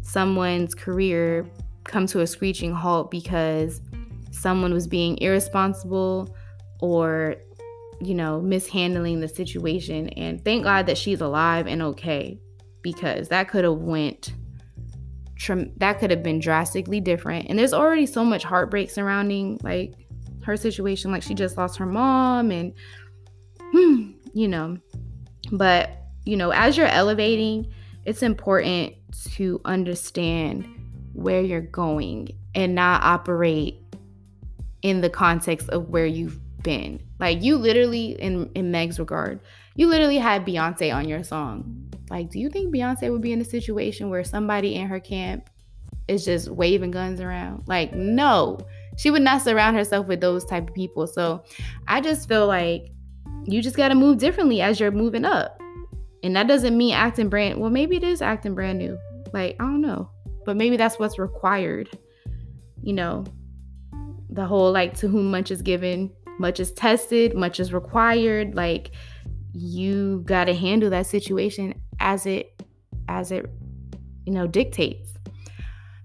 someone's 0.03 0.75
career 0.75 1.49
come 1.83 2.05
to 2.07 2.19
a 2.19 2.27
screeching 2.27 2.71
halt 2.71 3.09
because 3.09 3.81
someone 4.29 4.71
was 4.71 4.87
being 4.87 5.17
irresponsible 5.17 6.35
or 6.79 7.37
you 8.01 8.13
know 8.13 8.39
mishandling 8.39 9.19
the 9.19 9.27
situation. 9.27 10.09
And 10.09 10.45
thank 10.45 10.63
god 10.63 10.85
that 10.85 10.97
she's 10.99 11.21
alive 11.21 11.65
and 11.65 11.81
okay 11.81 12.39
because 12.83 13.29
that 13.29 13.47
could 13.47 13.63
have 13.63 13.79
went 13.79 14.33
that 15.77 15.99
could 15.99 16.09
have 16.09 16.23
been 16.23 16.39
drastically 16.39 17.01
different 17.01 17.47
and 17.49 17.59
there's 17.59 17.73
already 17.73 18.05
so 18.05 18.23
much 18.23 18.43
heartbreak 18.43 18.89
surrounding 18.89 19.59
like 19.61 19.93
her 20.43 20.55
situation 20.55 21.11
like 21.11 21.23
she 21.23 21.33
just 21.33 21.57
lost 21.57 21.77
her 21.77 21.85
mom 21.85 22.49
and 22.49 22.73
hmm, 23.73 24.11
you 24.33 24.47
know 24.47 24.77
but 25.51 25.89
you 26.23 26.37
know 26.37 26.51
as 26.51 26.77
you're 26.77 26.87
elevating 26.87 27.69
it's 28.05 28.21
important 28.21 28.93
to 29.33 29.59
understand 29.65 30.65
where 31.13 31.41
you're 31.41 31.61
going 31.61 32.29
and 32.55 32.75
not 32.75 33.03
operate 33.03 33.79
in 34.81 35.01
the 35.01 35.09
context 35.09 35.69
of 35.69 35.89
where 35.89 36.05
you've 36.05 36.39
been. 36.61 37.01
Like 37.19 37.41
you 37.41 37.57
literally 37.57 38.11
in 38.21 38.49
in 38.53 38.71
Meg's 38.71 38.99
regard, 38.99 39.39
you 39.75 39.87
literally 39.87 40.17
had 40.17 40.45
Beyonce 40.45 40.93
on 40.93 41.07
your 41.07 41.23
song. 41.23 41.91
Like, 42.09 42.29
do 42.29 42.39
you 42.39 42.49
think 42.49 42.73
Beyonce 42.73 43.11
would 43.11 43.21
be 43.21 43.31
in 43.31 43.41
a 43.41 43.45
situation 43.45 44.09
where 44.09 44.23
somebody 44.23 44.75
in 44.75 44.87
her 44.87 44.99
camp 44.99 45.49
is 46.07 46.25
just 46.25 46.49
waving 46.49 46.91
guns 46.91 47.19
around? 47.19 47.63
Like, 47.67 47.93
no. 47.93 48.59
She 48.97 49.09
would 49.09 49.23
not 49.23 49.41
surround 49.41 49.75
herself 49.75 50.07
with 50.07 50.21
those 50.21 50.45
type 50.45 50.67
of 50.67 50.75
people. 50.75 51.07
So 51.07 51.43
I 51.87 52.01
just 52.01 52.27
feel 52.27 52.45
like 52.45 52.91
you 53.45 53.61
just 53.61 53.75
got 53.75 53.87
to 53.89 53.95
move 53.95 54.19
differently 54.19 54.61
as 54.61 54.79
you're 54.79 54.91
moving 54.91 55.25
up. 55.25 55.59
And 56.21 56.35
that 56.35 56.47
doesn't 56.47 56.77
mean 56.77 56.93
acting 56.93 57.29
brand 57.29 57.59
well, 57.59 57.69
maybe 57.69 57.97
it 57.97 58.03
is 58.03 58.21
acting 58.21 58.53
brand 58.53 58.77
new. 58.77 58.97
Like, 59.33 59.55
I 59.59 59.63
don't 59.63 59.81
know. 59.81 60.09
But 60.45 60.57
maybe 60.57 60.77
that's 60.77 60.99
what's 60.99 61.17
required. 61.17 61.89
You 62.81 62.93
know, 62.93 63.25
the 64.29 64.45
whole 64.45 64.71
like 64.71 64.95
to 64.97 65.07
whom 65.07 65.31
much 65.31 65.51
is 65.51 65.61
given, 65.61 66.11
much 66.37 66.59
is 66.59 66.71
tested, 66.73 67.35
much 67.35 67.59
is 67.59 67.73
required. 67.73 68.55
Like 68.55 68.91
you 69.53 70.23
got 70.25 70.45
to 70.45 70.55
handle 70.55 70.89
that 70.89 71.07
situation 71.07 71.79
as 71.99 72.25
it 72.25 72.61
as 73.07 73.31
it 73.31 73.49
you 74.25 74.33
know 74.33 74.47
dictates. 74.47 75.13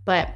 But 0.04 0.34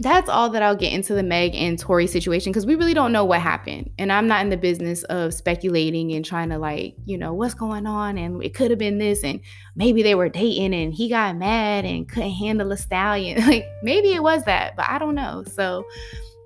that's 0.00 0.30
all 0.30 0.48
that 0.50 0.62
I'll 0.62 0.76
get 0.76 0.94
into 0.94 1.14
the 1.14 1.22
Meg 1.22 1.54
and 1.54 1.78
Tory 1.78 2.06
situation 2.06 2.52
because 2.52 2.64
we 2.64 2.74
really 2.74 2.94
don't 2.94 3.12
know 3.12 3.24
what 3.24 3.40
happened. 3.40 3.90
And 3.98 4.10
I'm 4.10 4.26
not 4.26 4.40
in 4.40 4.48
the 4.48 4.56
business 4.56 5.02
of 5.04 5.34
speculating 5.34 6.12
and 6.12 6.24
trying 6.24 6.48
to, 6.48 6.58
like, 6.58 6.96
you 7.04 7.18
know, 7.18 7.34
what's 7.34 7.52
going 7.52 7.86
on. 7.86 8.16
And 8.16 8.42
it 8.42 8.54
could 8.54 8.70
have 8.70 8.78
been 8.78 8.96
this. 8.96 9.22
And 9.22 9.40
maybe 9.76 10.02
they 10.02 10.14
were 10.14 10.30
dating 10.30 10.74
and 10.74 10.94
he 10.94 11.10
got 11.10 11.36
mad 11.36 11.84
and 11.84 12.08
couldn't 12.08 12.30
handle 12.30 12.72
a 12.72 12.76
stallion. 12.76 13.42
Like, 13.50 13.66
maybe 13.82 14.12
it 14.12 14.22
was 14.22 14.44
that, 14.44 14.76
but 14.76 14.88
I 14.88 14.98
don't 14.98 15.16
know. 15.16 15.42
So, 15.44 15.84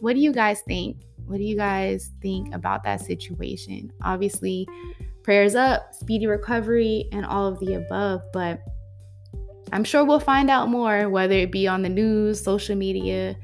what 0.00 0.14
do 0.14 0.20
you 0.20 0.32
guys 0.32 0.62
think? 0.62 1.02
What 1.26 1.36
do 1.36 1.42
you 1.44 1.56
guys 1.56 2.12
think 2.22 2.54
about 2.54 2.82
that 2.84 3.02
situation? 3.02 3.92
Obviously, 4.02 4.66
prayers 5.24 5.56
up, 5.56 5.92
speedy 5.94 6.26
recovery, 6.28 7.08
and 7.10 7.26
all 7.26 7.48
of 7.48 7.58
the 7.58 7.74
above. 7.74 8.20
But 8.32 8.62
I'm 9.72 9.82
sure 9.82 10.04
we'll 10.04 10.20
find 10.20 10.50
out 10.50 10.68
more, 10.68 11.08
whether 11.08 11.34
it 11.34 11.50
be 11.50 11.66
on 11.66 11.82
the 11.82 11.88
news, 11.88 12.40
social 12.40 12.76
media. 12.76 13.36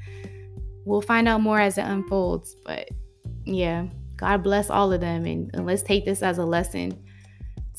We'll 0.85 1.01
find 1.01 1.27
out 1.27 1.41
more 1.41 1.59
as 1.59 1.77
it 1.77 1.85
unfolds. 1.85 2.55
But 2.63 2.89
yeah, 3.43 3.87
God 4.15 4.43
bless 4.43 4.69
all 4.69 4.93
of 4.93 5.01
them. 5.01 5.25
And, 5.25 5.49
and 5.53 5.65
let's 5.65 5.83
take 5.83 6.05
this 6.05 6.21
as 6.21 6.37
a 6.37 6.45
lesson 6.45 6.97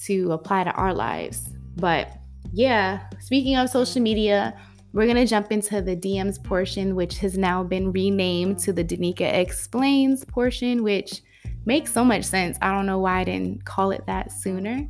to 0.05 0.33
apply 0.33 0.65
to 0.65 0.73
our 0.73 0.93
lives. 0.93 1.49
But 1.77 2.19
yeah, 2.53 3.09
speaking 3.21 3.57
of 3.57 3.71
social 3.71 4.03
media, 4.03 4.55
we're 4.93 5.07
going 5.07 5.17
to 5.17 5.27
jump 5.27 5.51
into 5.51 5.81
the 5.81 5.97
DMs 5.97 6.43
portion, 6.43 6.95
which 6.95 7.19
has 7.19 7.39
now 7.39 7.63
been 7.63 7.93
renamed 7.93 8.59
to 8.61 8.73
the 8.75 8.85
Danica 8.85 9.33
Explains 9.33 10.25
portion, 10.25 10.83
which 10.83 11.23
makes 11.65 11.93
so 11.93 12.05
much 12.05 12.25
sense. 12.25 12.59
I 12.63 12.73
don't 12.73 12.87
know 12.87 12.99
why 12.99 13.21
I 13.21 13.25
didn't 13.25 13.65
call 13.65 13.91
it 13.91 14.05
that 14.07 14.33
sooner. 14.33 14.87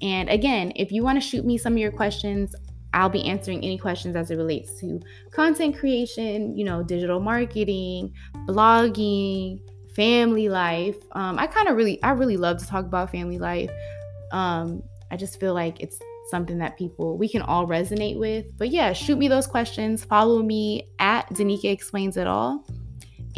And 0.00 0.28
again, 0.28 0.72
if 0.76 0.92
you 0.92 1.02
want 1.02 1.20
to 1.20 1.26
shoot 1.26 1.44
me 1.44 1.58
some 1.58 1.72
of 1.72 1.78
your 1.78 1.92
questions, 1.92 2.54
I'll 2.94 3.08
be 3.08 3.24
answering 3.24 3.62
any 3.64 3.76
questions 3.76 4.16
as 4.16 4.30
it 4.30 4.36
relates 4.36 4.80
to 4.80 5.00
content 5.30 5.78
creation, 5.78 6.56
you 6.56 6.64
know, 6.64 6.82
digital 6.82 7.20
marketing, 7.20 8.14
blogging, 8.46 9.60
family 9.94 10.48
life. 10.48 10.96
Um, 11.12 11.38
I 11.38 11.46
kind 11.46 11.68
of 11.68 11.76
really, 11.76 12.02
I 12.02 12.10
really 12.12 12.36
love 12.36 12.58
to 12.58 12.66
talk 12.66 12.84
about 12.84 13.10
family 13.10 13.38
life. 13.38 13.70
Um, 14.32 14.82
I 15.10 15.16
just 15.16 15.38
feel 15.40 15.54
like 15.54 15.80
it's 15.80 15.98
something 16.30 16.58
that 16.58 16.76
people 16.76 17.16
we 17.18 17.28
can 17.28 17.42
all 17.42 17.66
resonate 17.66 18.18
with. 18.18 18.56
But 18.56 18.70
yeah, 18.70 18.92
shoot 18.92 19.18
me 19.18 19.28
those 19.28 19.46
questions. 19.46 20.04
Follow 20.04 20.42
me 20.42 20.88
at 20.98 21.28
Danica 21.30 21.70
Explains 21.70 22.16
It 22.16 22.26
All. 22.26 22.64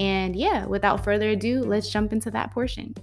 And 0.00 0.35
yeah, 0.35 0.64
without 0.64 1.04
further 1.04 1.28
ado, 1.28 1.61
let's 1.61 1.90
jump 1.90 2.14
into 2.14 2.30
that 2.30 2.52
portion. 2.52 2.95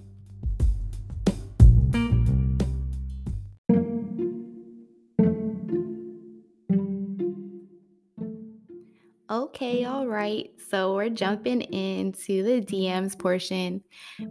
Okay, 9.30 9.84
all 9.84 10.08
right. 10.08 10.50
So 10.70 10.96
we're 10.96 11.10
jumping 11.10 11.62
into 11.62 12.42
the 12.42 12.62
DMs 12.62 13.18
portion 13.18 13.84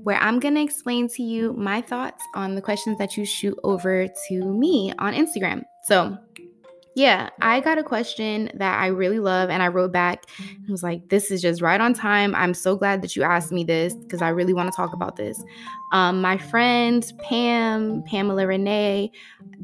where 0.02 0.18
I'm 0.18 0.40
going 0.40 0.54
to 0.56 0.60
explain 0.60 1.08
to 1.10 1.22
you 1.22 1.52
my 1.52 1.80
thoughts 1.80 2.24
on 2.34 2.56
the 2.56 2.62
questions 2.62 2.98
that 2.98 3.16
you 3.16 3.24
shoot 3.24 3.56
over 3.62 4.08
to 4.28 4.44
me 4.44 4.92
on 4.98 5.14
Instagram. 5.14 5.62
So, 5.84 6.18
yeah, 6.96 7.28
I 7.42 7.60
got 7.60 7.76
a 7.76 7.82
question 7.82 8.50
that 8.54 8.80
I 8.80 8.86
really 8.86 9.18
love 9.18 9.50
and 9.50 9.62
I 9.62 9.68
wrote 9.68 9.92
back 9.92 10.24
and 10.38 10.66
was 10.70 10.82
like, 10.82 11.10
this 11.10 11.30
is 11.30 11.42
just 11.42 11.60
right 11.60 11.78
on 11.78 11.92
time. 11.92 12.34
I'm 12.34 12.54
so 12.54 12.74
glad 12.74 13.02
that 13.02 13.14
you 13.14 13.22
asked 13.22 13.52
me 13.52 13.64
this 13.64 13.94
because 13.94 14.22
I 14.22 14.30
really 14.30 14.54
want 14.54 14.72
to 14.72 14.74
talk 14.74 14.94
about 14.94 15.16
this. 15.16 15.44
Um, 15.92 16.22
my 16.22 16.38
friend 16.38 17.04
Pam, 17.18 18.02
Pamela 18.04 18.46
Renee, 18.46 19.12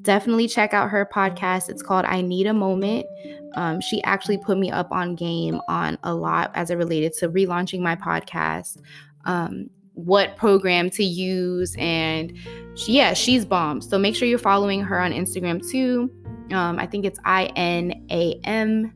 definitely 0.02 0.46
check 0.46 0.74
out 0.74 0.90
her 0.90 1.08
podcast. 1.10 1.70
It's 1.70 1.82
called 1.82 2.04
I 2.04 2.20
Need 2.20 2.48
a 2.48 2.52
Moment. 2.52 3.06
Um, 3.54 3.80
she 3.80 4.02
actually 4.04 4.36
put 4.36 4.58
me 4.58 4.70
up 4.70 4.92
on 4.92 5.14
game 5.14 5.58
on 5.68 5.96
a 6.02 6.14
lot 6.14 6.50
as 6.54 6.68
it 6.68 6.74
related 6.74 7.14
to 7.14 7.30
relaunching 7.30 7.80
my 7.80 7.96
podcast, 7.96 8.76
um, 9.24 9.70
what 9.94 10.36
program 10.36 10.90
to 10.90 11.02
use, 11.02 11.74
and 11.78 12.36
she, 12.74 12.92
yeah, 12.92 13.14
she's 13.14 13.46
bomb. 13.46 13.80
So 13.80 13.98
make 13.98 14.16
sure 14.16 14.28
you're 14.28 14.38
following 14.38 14.82
her 14.82 15.00
on 15.00 15.12
Instagram 15.12 15.66
too. 15.66 16.10
Um, 16.50 16.78
I 16.78 16.86
think 16.86 17.04
it's 17.04 17.18
I 17.24 17.46
N 17.56 18.06
A 18.10 18.40
M 18.44 18.92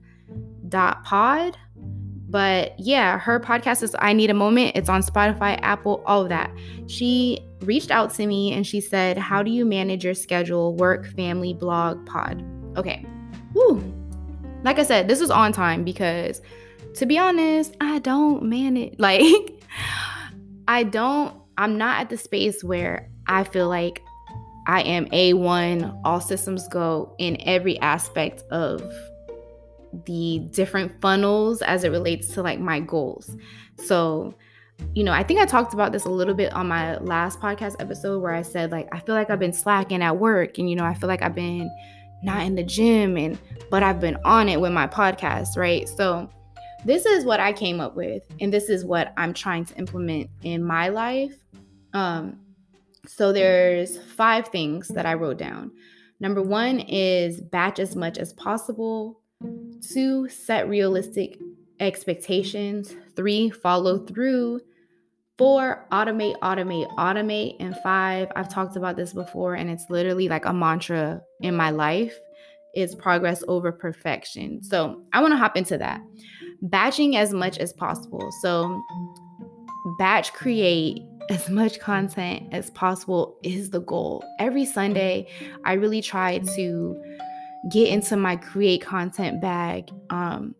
dot 0.69 1.05
pod. 1.05 1.57
But 2.29 2.79
yeah, 2.79 3.19
her 3.19 3.39
podcast 3.39 3.83
is 3.83 3.95
I 4.01 4.13
Need 4.13 4.31
a 4.31 4.35
Moment. 4.35 4.73
It's 4.75 4.89
on 4.89 5.03
Spotify, 5.03 5.59
Apple, 5.63 6.03
all 6.07 6.23
of 6.23 6.29
that. 6.29 6.51
She 6.89 7.41
reached 7.61 7.91
out 7.91 8.13
to 8.15 8.27
me 8.27 8.53
and 8.53 8.67
she 8.67 8.81
said, 8.81 9.17
How 9.17 9.43
do 9.43 9.51
you 9.51 9.65
manage 9.65 10.05
your 10.05 10.15
schedule, 10.15 10.75
work, 10.75 11.07
family, 11.07 11.55
blog, 11.55 12.05
pod? 12.05 12.45
Okay. 12.77 13.07
Woo. 13.55 13.83
Like 14.65 14.79
I 14.79 14.83
said, 14.83 15.07
this 15.07 15.21
is 15.21 15.31
on 15.31 15.53
time 15.53 15.85
because 15.85 16.43
to 16.95 17.07
be 17.07 17.19
honest, 17.19 17.77
I 17.81 18.01
don't 18.01 18.43
manage. 18.45 18.95
Like, 18.99 19.63
I 20.67 20.83
don't, 20.83 21.35
I'm 21.57 21.79
not 21.79 22.01
at 22.01 22.11
the 22.11 22.17
space 22.17 22.65
where 22.65 23.09
I 23.29 23.45
feel 23.45 23.69
like 23.69 24.03
I 24.67 24.83
am 24.83 25.07
A1, 25.07 26.01
all 26.05 26.21
systems 26.21 26.69
go 26.69 27.15
in 27.19 27.37
every 27.41 27.79
aspect 27.81 28.43
of 28.51 28.83
the 30.05 30.41
different 30.51 31.01
funnels 31.01 31.63
as 31.63 31.85
it 31.85 31.91
relates 31.91 32.29
to 32.35 32.43
like 32.43 32.61
my 32.61 32.81
goals. 32.81 33.37
So, 33.85 34.35
you 34.95 35.05
know, 35.05 35.13
I 35.13 35.23
think 35.23 35.41
I 35.41 35.47
talked 35.47 35.73
about 35.73 35.93
this 35.93 36.05
a 36.05 36.11
little 36.11 36.35
bit 36.35 36.53
on 36.53 36.69
my 36.69 36.99
last 36.99 37.41
podcast 37.41 37.77
episode 37.79 38.21
where 38.21 38.35
I 38.35 38.43
said, 38.43 38.73
like, 38.73 38.89
I 38.93 38.99
feel 39.01 39.15
like 39.15 39.31
I've 39.31 39.39
been 39.39 39.53
slacking 39.53 40.03
at 40.03 40.19
work 40.19 40.59
and, 40.59 40.69
you 40.69 40.77
know, 40.77 40.85
I 40.85 40.95
feel 40.95 41.09
like 41.09 41.23
I've 41.23 41.35
been 41.35 41.71
not 42.23 42.43
in 42.43 42.57
the 42.57 42.63
gym 42.63 43.17
and, 43.17 43.39
but 43.71 43.83
I've 43.83 44.01
been 44.01 44.19
on 44.25 44.49
it 44.49 44.61
with 44.61 44.73
my 44.73 44.87
podcast, 44.87 45.57
right? 45.57 45.89
So, 45.89 46.29
this 46.85 47.05
is 47.05 47.25
what 47.25 47.41
I 47.41 47.53
came 47.53 47.81
up 47.81 47.97
with, 47.97 48.23
and 48.41 48.53
this 48.53 48.69
is 48.69 48.85
what 48.85 49.13
I'm 49.17 49.35
trying 49.35 49.65
to 49.65 49.75
implement 49.75 50.31
in 50.45 50.63
my 50.63 50.89
life. 50.89 51.35
Um, 51.95 52.39
so 53.07 53.33
there's 53.33 53.99
five 53.99 54.49
things 54.49 54.89
that 54.89 55.07
I 55.07 55.15
wrote 55.15 55.39
down. 55.39 55.71
Number 56.21 56.43
one 56.43 56.81
is 56.81 57.41
batch 57.41 57.79
as 57.79 57.95
much 57.95 58.19
as 58.19 58.33
possible. 58.33 59.21
Two, 59.81 60.29
set 60.29 60.69
realistic 60.69 61.39
expectations. 61.81 62.95
Three, 63.15 63.51
follow 63.51 63.99
through. 63.99 64.61
Four, 65.39 65.87
automate, 65.93 66.39
automate, 66.41 66.89
automate. 66.97 67.57
And 67.61 67.77
five, 67.83 68.29
I've 68.35 68.49
talked 68.49 68.77
about 68.77 68.97
this 68.97 69.13
before, 69.13 69.55
and 69.55 69.69
it's 69.69 69.85
literally 69.91 70.29
like 70.29 70.47
a 70.47 70.53
mantra 70.53 71.21
in 71.43 71.55
my 71.55 71.71
life 71.71 72.19
is 72.75 72.95
progress 72.95 73.43
over 73.49 73.73
perfection. 73.73 74.63
So 74.63 75.03
I 75.13 75.21
want 75.21 75.33
to 75.33 75.39
hop 75.39 75.57
into 75.57 75.79
that. 75.79 76.01
Batching 76.63 77.17
as 77.17 77.33
much 77.33 77.59
as 77.59 77.73
possible. 77.73 78.31
So 78.43 78.83
batch 79.99 80.33
create 80.33 81.03
as 81.29 81.51
much 81.51 81.81
content 81.81 82.49
as 82.53 82.71
possible 82.71 83.39
is 83.43 83.71
the 83.71 83.81
goal. 83.81 84.25
Every 84.39 84.65
Sunday, 84.65 85.29
I 85.65 85.75
really 85.75 86.01
try 86.01 86.39
to 86.39 87.03
get 87.71 87.89
into 87.89 88.17
my 88.17 88.37
create 88.37 88.83
content 88.83 89.41
bag. 89.41 89.91
Um, 90.11 90.55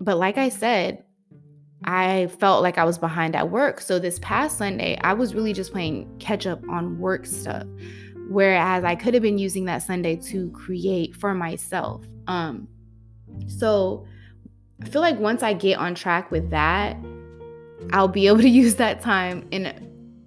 but 0.00 0.16
like 0.16 0.38
I 0.38 0.48
said, 0.48 1.02
I 1.84 2.28
felt 2.38 2.62
like 2.62 2.78
I 2.78 2.84
was 2.84 2.98
behind 2.98 3.36
at 3.36 3.50
work. 3.50 3.80
So 3.80 3.98
this 3.98 4.18
past 4.20 4.58
Sunday, 4.58 4.98
I 5.02 5.12
was 5.12 5.34
really 5.34 5.52
just 5.52 5.72
playing 5.72 6.16
catch 6.18 6.46
up 6.46 6.66
on 6.68 6.98
work 6.98 7.26
stuff. 7.26 7.66
Whereas 8.28 8.84
I 8.84 8.96
could 8.96 9.14
have 9.14 9.22
been 9.22 9.38
using 9.38 9.66
that 9.66 9.82
Sunday 9.82 10.16
to 10.16 10.50
create 10.50 11.14
for 11.14 11.34
myself. 11.34 12.04
Um, 12.26 12.66
so 13.46 14.06
I 14.82 14.86
feel 14.86 15.02
like 15.02 15.18
once 15.18 15.42
I 15.42 15.52
get 15.52 15.78
on 15.78 15.94
track 15.94 16.30
with 16.30 16.50
that, 16.50 16.96
I'll 17.92 18.08
be 18.08 18.26
able 18.26 18.40
to 18.40 18.48
use 18.62 18.76
that 18.76 19.00
time 19.00 19.46
in 19.50 19.85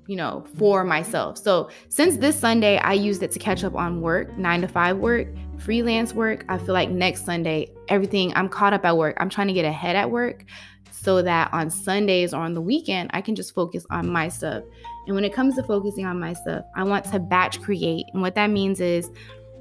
you 0.10 0.16
know, 0.16 0.44
for 0.58 0.84
myself. 0.84 1.38
So 1.38 1.70
since 1.90 2.18
this 2.18 2.38
Sunday, 2.38 2.80
I 2.80 2.94
used 2.94 3.22
it 3.22 3.30
to 3.34 3.38
catch 3.38 3.64
up 3.64 3.76
on 3.76 4.02
work, 4.02 4.36
nine 4.40 4.60
to 4.62 4.68
five 4.68 4.98
work. 4.98 5.28
freelance 5.60 6.16
work, 6.16 6.46
I 6.50 6.58
feel 6.58 6.74
like 6.74 6.90
next 6.90 7.26
Sunday, 7.26 7.72
everything, 7.90 8.34
I'm 8.36 8.50
caught 8.50 8.74
up 8.74 8.86
at 8.86 8.98
work. 8.98 9.16
I'm 9.20 9.30
trying 9.30 9.50
to 9.50 9.54
get 9.54 9.66
ahead 9.66 9.96
at 9.96 10.10
work 10.10 10.46
so 10.90 11.22
that 11.22 11.54
on 11.54 11.70
Sundays 11.70 12.34
or 12.34 12.42
on 12.42 12.56
the 12.56 12.62
weekend, 12.62 13.12
I 13.14 13.22
can 13.22 13.36
just 13.36 13.54
focus 13.54 13.86
on 13.92 14.10
my 14.10 14.30
stuff. 14.30 14.64
And 15.06 15.14
when 15.14 15.24
it 15.24 15.32
comes 15.32 15.56
to 15.58 15.64
focusing 15.64 16.08
on 16.08 16.20
my 16.20 16.34
stuff, 16.34 16.66
I 16.76 16.84
want 16.86 17.06
to 17.06 17.20
batch 17.20 17.62
create. 17.62 18.08
And 18.14 18.24
what 18.24 18.34
that 18.34 18.50
means 18.50 18.80
is, 18.80 19.12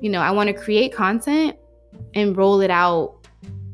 you 0.01 0.09
know, 0.09 0.23
I 0.23 0.31
want 0.31 0.47
to 0.47 0.55
create 0.55 0.95
content 0.95 1.59
and 2.15 2.35
roll 2.35 2.63
it 2.63 2.71
out 2.71 3.18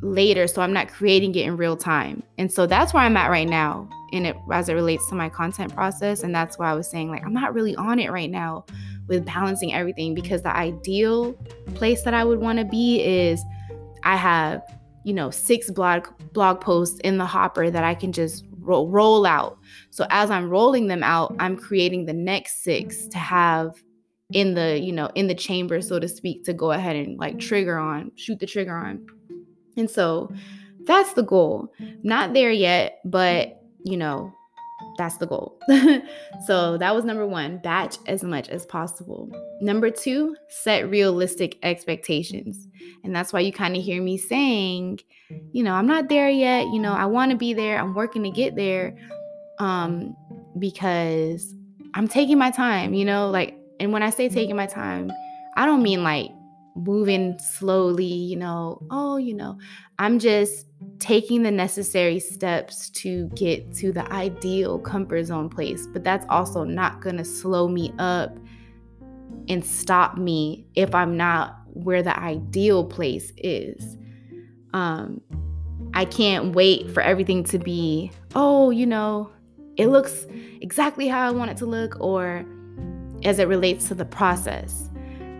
later 0.04 0.46
so 0.46 0.60
I'm 0.62 0.72
not 0.72 0.88
creating 0.88 1.34
it 1.34 1.46
in 1.46 1.56
real 1.56 1.76
time. 1.76 2.22
And 2.38 2.52
so 2.52 2.66
that's 2.66 2.92
where 2.92 3.02
I'm 3.02 3.16
at 3.16 3.30
right 3.30 3.48
now 3.48 3.88
in 4.12 4.26
it 4.26 4.36
as 4.52 4.68
it 4.68 4.74
relates 4.74 5.08
to 5.08 5.14
my 5.14 5.28
content 5.28 5.74
process 5.74 6.22
and 6.22 6.34
that's 6.34 6.58
why 6.58 6.70
I 6.70 6.74
was 6.74 6.88
saying 6.88 7.10
like 7.10 7.24
I'm 7.24 7.32
not 7.32 7.54
really 7.54 7.74
on 7.76 7.98
it 7.98 8.12
right 8.12 8.30
now 8.30 8.64
with 9.08 9.24
balancing 9.24 9.74
everything 9.74 10.14
because 10.14 10.42
the 10.42 10.54
ideal 10.54 11.32
place 11.74 12.02
that 12.02 12.14
I 12.14 12.24
would 12.24 12.40
want 12.40 12.58
to 12.58 12.64
be 12.64 13.02
is 13.02 13.42
I 14.02 14.16
have, 14.16 14.62
you 15.04 15.14
know, 15.14 15.30
six 15.30 15.70
blog 15.70 16.06
blog 16.32 16.60
posts 16.60 17.00
in 17.00 17.18
the 17.18 17.26
hopper 17.26 17.70
that 17.70 17.84
I 17.84 17.94
can 17.94 18.12
just 18.12 18.44
roll 18.60 19.26
out. 19.26 19.58
So 19.90 20.06
as 20.10 20.30
I'm 20.30 20.48
rolling 20.48 20.86
them 20.86 21.02
out, 21.02 21.34
I'm 21.38 21.56
creating 21.56 22.06
the 22.06 22.14
next 22.14 22.62
six 22.62 23.06
to 23.08 23.18
have 23.18 23.82
in 24.32 24.54
the, 24.54 24.80
you 24.80 24.92
know, 24.92 25.10
in 25.14 25.26
the 25.26 25.34
chamber 25.34 25.80
so 25.82 25.98
to 25.98 26.08
speak 26.08 26.44
to 26.44 26.54
go 26.54 26.72
ahead 26.72 26.96
and 26.96 27.18
like 27.18 27.38
trigger 27.38 27.78
on, 27.78 28.10
shoot 28.16 28.38
the 28.38 28.46
trigger 28.46 28.76
on. 28.76 29.06
And 29.76 29.90
so 29.90 30.32
that's 30.84 31.14
the 31.14 31.22
goal. 31.22 31.72
Not 32.02 32.34
there 32.34 32.50
yet, 32.50 33.00
but 33.04 33.60
you 33.84 33.96
know, 33.96 34.32
that's 34.96 35.16
the 35.16 35.26
goal. 35.26 35.58
so 36.46 36.78
that 36.78 36.94
was 36.94 37.04
number 37.04 37.26
one 37.26 37.58
batch 37.58 37.96
as 38.06 38.22
much 38.22 38.48
as 38.48 38.64
possible. 38.66 39.30
Number 39.60 39.90
two, 39.90 40.36
set 40.48 40.88
realistic 40.88 41.58
expectations. 41.62 42.66
And 43.02 43.14
that's 43.14 43.32
why 43.32 43.40
you 43.40 43.52
kind 43.52 43.76
of 43.76 43.82
hear 43.82 44.02
me 44.02 44.16
saying, 44.18 45.00
you 45.52 45.62
know, 45.62 45.72
I'm 45.72 45.86
not 45.86 46.08
there 46.08 46.28
yet. 46.28 46.66
You 46.68 46.78
know, 46.78 46.92
I 46.92 47.06
want 47.06 47.30
to 47.32 47.36
be 47.36 47.54
there. 47.54 47.78
I'm 47.78 47.94
working 47.94 48.22
to 48.24 48.30
get 48.30 48.56
there 48.56 48.96
um, 49.58 50.16
because 50.58 51.54
I'm 51.94 52.08
taking 52.08 52.38
my 52.38 52.50
time, 52.50 52.94
you 52.94 53.04
know, 53.04 53.30
like, 53.30 53.56
and 53.80 53.92
when 53.92 54.02
I 54.02 54.10
say 54.10 54.28
taking 54.28 54.56
my 54.56 54.66
time, 54.66 55.10
I 55.56 55.66
don't 55.66 55.82
mean 55.82 56.02
like 56.02 56.30
moving 56.74 57.38
slowly, 57.38 58.04
you 58.04 58.36
know, 58.36 58.82
oh, 58.90 59.16
you 59.16 59.34
know, 59.34 59.58
I'm 59.98 60.18
just 60.18 60.66
taking 60.98 61.42
the 61.42 61.50
necessary 61.50 62.18
steps 62.18 62.90
to 62.90 63.28
get 63.28 63.72
to 63.74 63.92
the 63.92 64.10
ideal 64.12 64.78
comfort 64.78 65.24
zone 65.24 65.48
place. 65.48 65.86
But 65.86 66.04
that's 66.04 66.26
also 66.28 66.64
not 66.64 67.00
going 67.00 67.16
to 67.16 67.24
slow 67.24 67.68
me 67.68 67.92
up 67.98 68.36
and 69.48 69.64
stop 69.64 70.16
me 70.16 70.66
if 70.74 70.94
I'm 70.94 71.16
not 71.16 71.56
where 71.72 72.02
the 72.02 72.18
ideal 72.18 72.84
place 72.84 73.32
is. 73.36 73.96
Um, 74.72 75.20
I 75.92 76.04
can't 76.04 76.54
wait 76.54 76.90
for 76.90 77.00
everything 77.00 77.44
to 77.44 77.58
be, 77.58 78.10
oh, 78.34 78.70
you 78.70 78.86
know, 78.86 79.30
it 79.76 79.88
looks 79.88 80.26
exactly 80.60 81.06
how 81.06 81.26
I 81.26 81.30
want 81.30 81.50
it 81.50 81.56
to 81.58 81.66
look, 81.66 81.96
or 82.00 82.44
as 83.22 83.38
it 83.38 83.48
relates 83.48 83.88
to 83.88 83.94
the 83.94 84.04
process. 84.04 84.88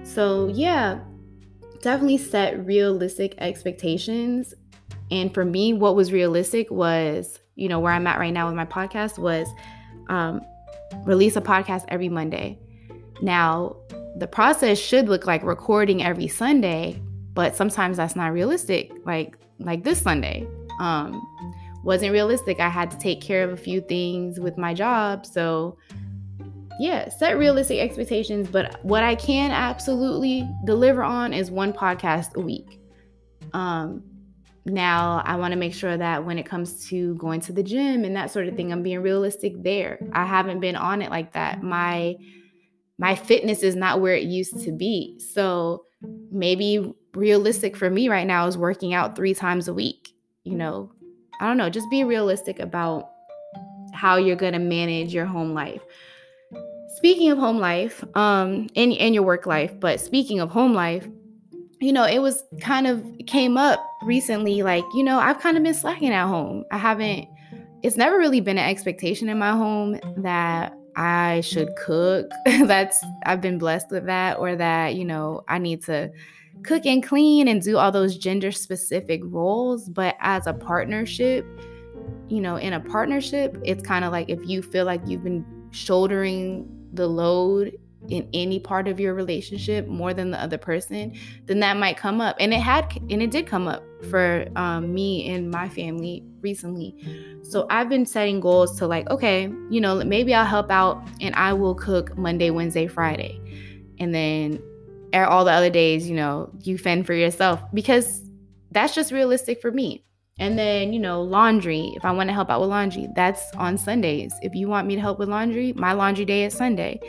So, 0.04 0.48
yeah, 0.48 1.00
definitely 1.84 2.18
set 2.18 2.64
realistic 2.66 3.34
expectations. 3.38 4.54
And 5.10 5.32
for 5.32 5.44
me, 5.44 5.72
what 5.72 5.94
was 5.94 6.12
realistic 6.12 6.70
was, 6.70 7.38
you 7.54 7.68
know, 7.68 7.78
where 7.78 7.92
I'm 7.92 8.06
at 8.06 8.18
right 8.18 8.32
now 8.32 8.46
with 8.46 8.56
my 8.56 8.64
podcast 8.64 9.18
was 9.18 9.46
um, 10.08 10.40
release 11.04 11.36
a 11.36 11.40
podcast 11.40 11.84
every 11.88 12.08
Monday. 12.08 12.58
Now, 13.22 13.76
the 14.16 14.26
process 14.26 14.78
should 14.78 15.08
look 15.08 15.26
like 15.26 15.44
recording 15.44 16.02
every 16.02 16.26
Sunday, 16.26 17.00
but 17.34 17.54
sometimes 17.54 17.98
that's 17.98 18.16
not 18.16 18.32
realistic. 18.32 18.92
Like 19.04 19.36
like 19.60 19.84
this 19.84 20.00
Sunday, 20.00 20.46
um, 20.80 21.20
wasn't 21.84 22.12
realistic. 22.12 22.60
I 22.60 22.68
had 22.68 22.90
to 22.92 22.98
take 22.98 23.20
care 23.20 23.44
of 23.44 23.52
a 23.52 23.56
few 23.56 23.80
things 23.80 24.40
with 24.40 24.56
my 24.56 24.72
job, 24.72 25.26
so 25.26 25.76
yeah, 26.78 27.08
set 27.08 27.38
realistic 27.38 27.78
expectations. 27.78 28.48
But 28.48 28.84
what 28.84 29.02
I 29.02 29.14
can 29.14 29.50
absolutely 29.50 30.48
deliver 30.64 31.02
on 31.02 31.32
is 31.32 31.50
one 31.50 31.72
podcast 31.72 32.34
a 32.34 32.40
week. 32.40 32.80
Um, 33.52 34.02
now 34.66 35.22
I 35.24 35.36
want 35.36 35.52
to 35.52 35.58
make 35.58 35.74
sure 35.74 35.96
that 35.96 36.24
when 36.24 36.38
it 36.38 36.46
comes 36.46 36.88
to 36.88 37.14
going 37.16 37.40
to 37.42 37.52
the 37.52 37.62
gym 37.62 38.04
and 38.04 38.16
that 38.16 38.30
sort 38.30 38.48
of 38.48 38.56
thing, 38.56 38.72
I'm 38.72 38.82
being 38.82 39.02
realistic 39.02 39.62
there. 39.62 39.98
I 40.12 40.24
haven't 40.24 40.60
been 40.60 40.76
on 40.76 41.02
it 41.02 41.10
like 41.10 41.32
that. 41.34 41.62
My 41.62 42.16
my 42.98 43.14
fitness 43.14 43.62
is 43.62 43.74
not 43.74 44.00
where 44.00 44.14
it 44.14 44.24
used 44.24 44.62
to 44.64 44.72
be. 44.72 45.18
So 45.18 45.84
maybe 46.30 46.94
realistic 47.14 47.76
for 47.76 47.90
me 47.90 48.08
right 48.08 48.26
now 48.26 48.46
is 48.46 48.56
working 48.56 48.94
out 48.94 49.16
three 49.16 49.34
times 49.34 49.68
a 49.68 49.74
week. 49.74 50.14
You 50.44 50.54
know, 50.54 50.92
I 51.40 51.46
don't 51.46 51.56
know, 51.56 51.70
just 51.70 51.90
be 51.90 52.04
realistic 52.04 52.60
about 52.60 53.10
how 53.92 54.16
you're 54.16 54.36
going 54.36 54.52
to 54.52 54.58
manage 54.58 55.12
your 55.12 55.26
home 55.26 55.54
life 55.54 55.82
speaking 56.94 57.30
of 57.30 57.38
home 57.38 57.58
life, 57.58 58.04
um, 58.16 58.68
and, 58.76 58.92
and 58.94 59.14
your 59.14 59.24
work 59.24 59.46
life, 59.46 59.78
but 59.78 60.00
speaking 60.00 60.40
of 60.40 60.50
home 60.50 60.74
life, 60.74 61.06
you 61.80 61.92
know, 61.92 62.04
it 62.04 62.20
was 62.20 62.42
kind 62.60 62.86
of 62.86 63.04
came 63.26 63.56
up 63.56 63.84
recently, 64.02 64.62
like, 64.62 64.84
you 64.94 65.02
know, 65.02 65.18
I've 65.18 65.40
kind 65.40 65.56
of 65.56 65.62
been 65.62 65.74
slacking 65.74 66.10
at 66.10 66.26
home. 66.26 66.64
I 66.70 66.78
haven't, 66.78 67.28
it's 67.82 67.96
never 67.96 68.16
really 68.16 68.40
been 68.40 68.58
an 68.58 68.68
expectation 68.68 69.28
in 69.28 69.38
my 69.38 69.50
home 69.50 69.98
that 70.18 70.74
I 70.96 71.40
should 71.42 71.74
cook. 71.76 72.30
That's, 72.46 73.04
I've 73.26 73.40
been 73.40 73.58
blessed 73.58 73.90
with 73.90 74.06
that, 74.06 74.38
or 74.38 74.56
that, 74.56 74.94
you 74.94 75.04
know, 75.04 75.42
I 75.48 75.58
need 75.58 75.84
to 75.84 76.10
cook 76.62 76.86
and 76.86 77.02
clean 77.02 77.48
and 77.48 77.60
do 77.60 77.76
all 77.76 77.92
those 77.92 78.16
gender 78.16 78.52
specific 78.52 79.20
roles. 79.24 79.88
But 79.88 80.16
as 80.20 80.46
a 80.46 80.54
partnership, 80.54 81.44
you 82.28 82.40
know, 82.40 82.56
in 82.56 82.72
a 82.72 82.80
partnership, 82.80 83.58
it's 83.64 83.82
kind 83.82 84.04
of 84.04 84.12
like 84.12 84.28
if 84.28 84.46
you 84.46 84.62
feel 84.62 84.84
like 84.84 85.02
you've 85.06 85.24
been 85.24 85.44
shouldering 85.72 86.68
the 86.94 87.06
load 87.06 87.76
in 88.08 88.28
any 88.34 88.58
part 88.58 88.86
of 88.86 89.00
your 89.00 89.14
relationship 89.14 89.86
more 89.86 90.12
than 90.12 90.30
the 90.30 90.40
other 90.40 90.58
person, 90.58 91.14
then 91.46 91.60
that 91.60 91.76
might 91.76 91.96
come 91.96 92.20
up. 92.20 92.36
And 92.38 92.52
it 92.52 92.60
had, 92.60 92.92
and 93.10 93.22
it 93.22 93.30
did 93.30 93.46
come 93.46 93.66
up 93.66 93.82
for 94.10 94.46
um, 94.56 94.92
me 94.92 95.30
and 95.30 95.50
my 95.50 95.68
family 95.68 96.22
recently. 96.40 96.94
So 97.42 97.66
I've 97.70 97.88
been 97.88 98.04
setting 98.04 98.40
goals 98.40 98.78
to 98.78 98.86
like, 98.86 99.08
okay, 99.10 99.50
you 99.70 99.80
know, 99.80 100.04
maybe 100.04 100.34
I'll 100.34 100.44
help 100.44 100.70
out 100.70 101.06
and 101.20 101.34
I 101.34 101.54
will 101.54 101.74
cook 101.74 102.16
Monday, 102.18 102.50
Wednesday, 102.50 102.86
Friday. 102.86 103.40
And 103.98 104.14
then 104.14 104.62
all 105.14 105.44
the 105.44 105.52
other 105.52 105.70
days, 105.70 106.08
you 106.08 106.16
know, 106.16 106.50
you 106.62 106.76
fend 106.76 107.06
for 107.06 107.14
yourself 107.14 107.62
because 107.72 108.22
that's 108.72 108.94
just 108.94 109.12
realistic 109.12 109.62
for 109.62 109.70
me. 109.70 110.04
And 110.38 110.58
then, 110.58 110.92
you 110.92 110.98
know, 110.98 111.22
laundry. 111.22 111.92
If 111.96 112.04
I 112.04 112.10
want 112.10 112.28
to 112.28 112.34
help 112.34 112.50
out 112.50 112.60
with 112.60 112.70
laundry, 112.70 113.08
that's 113.14 113.52
on 113.52 113.78
Sundays. 113.78 114.34
If 114.42 114.54
you 114.54 114.68
want 114.68 114.86
me 114.86 114.96
to 114.96 115.00
help 115.00 115.18
with 115.18 115.28
laundry, 115.28 115.72
my 115.74 115.92
laundry 115.92 116.24
day 116.24 116.44
is 116.44 116.54
Sunday. 116.54 117.00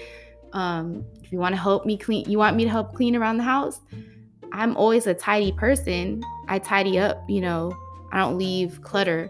Um, 0.54 1.04
if 1.24 1.32
you 1.32 1.40
want 1.40 1.54
to 1.56 1.62
help 1.62 1.86
me 1.86 1.98
clean, 1.98 2.30
you 2.30 2.38
want 2.38 2.56
me 2.56 2.64
to 2.64 2.70
help 2.70 2.94
clean 2.94 3.16
around 3.16 3.38
the 3.38 3.44
house, 3.44 3.82
I'm 4.52 4.78
always 4.78 5.06
a 5.06 5.14
tidy 5.14 5.52
person. 5.52 6.24
I 6.48 6.60
tidy 6.60 6.98
up, 6.98 7.24
you 7.28 7.42
know, 7.42 7.76
I 8.14 8.20
don't 8.20 8.38
leave 8.38 8.82
clutter. 8.82 9.30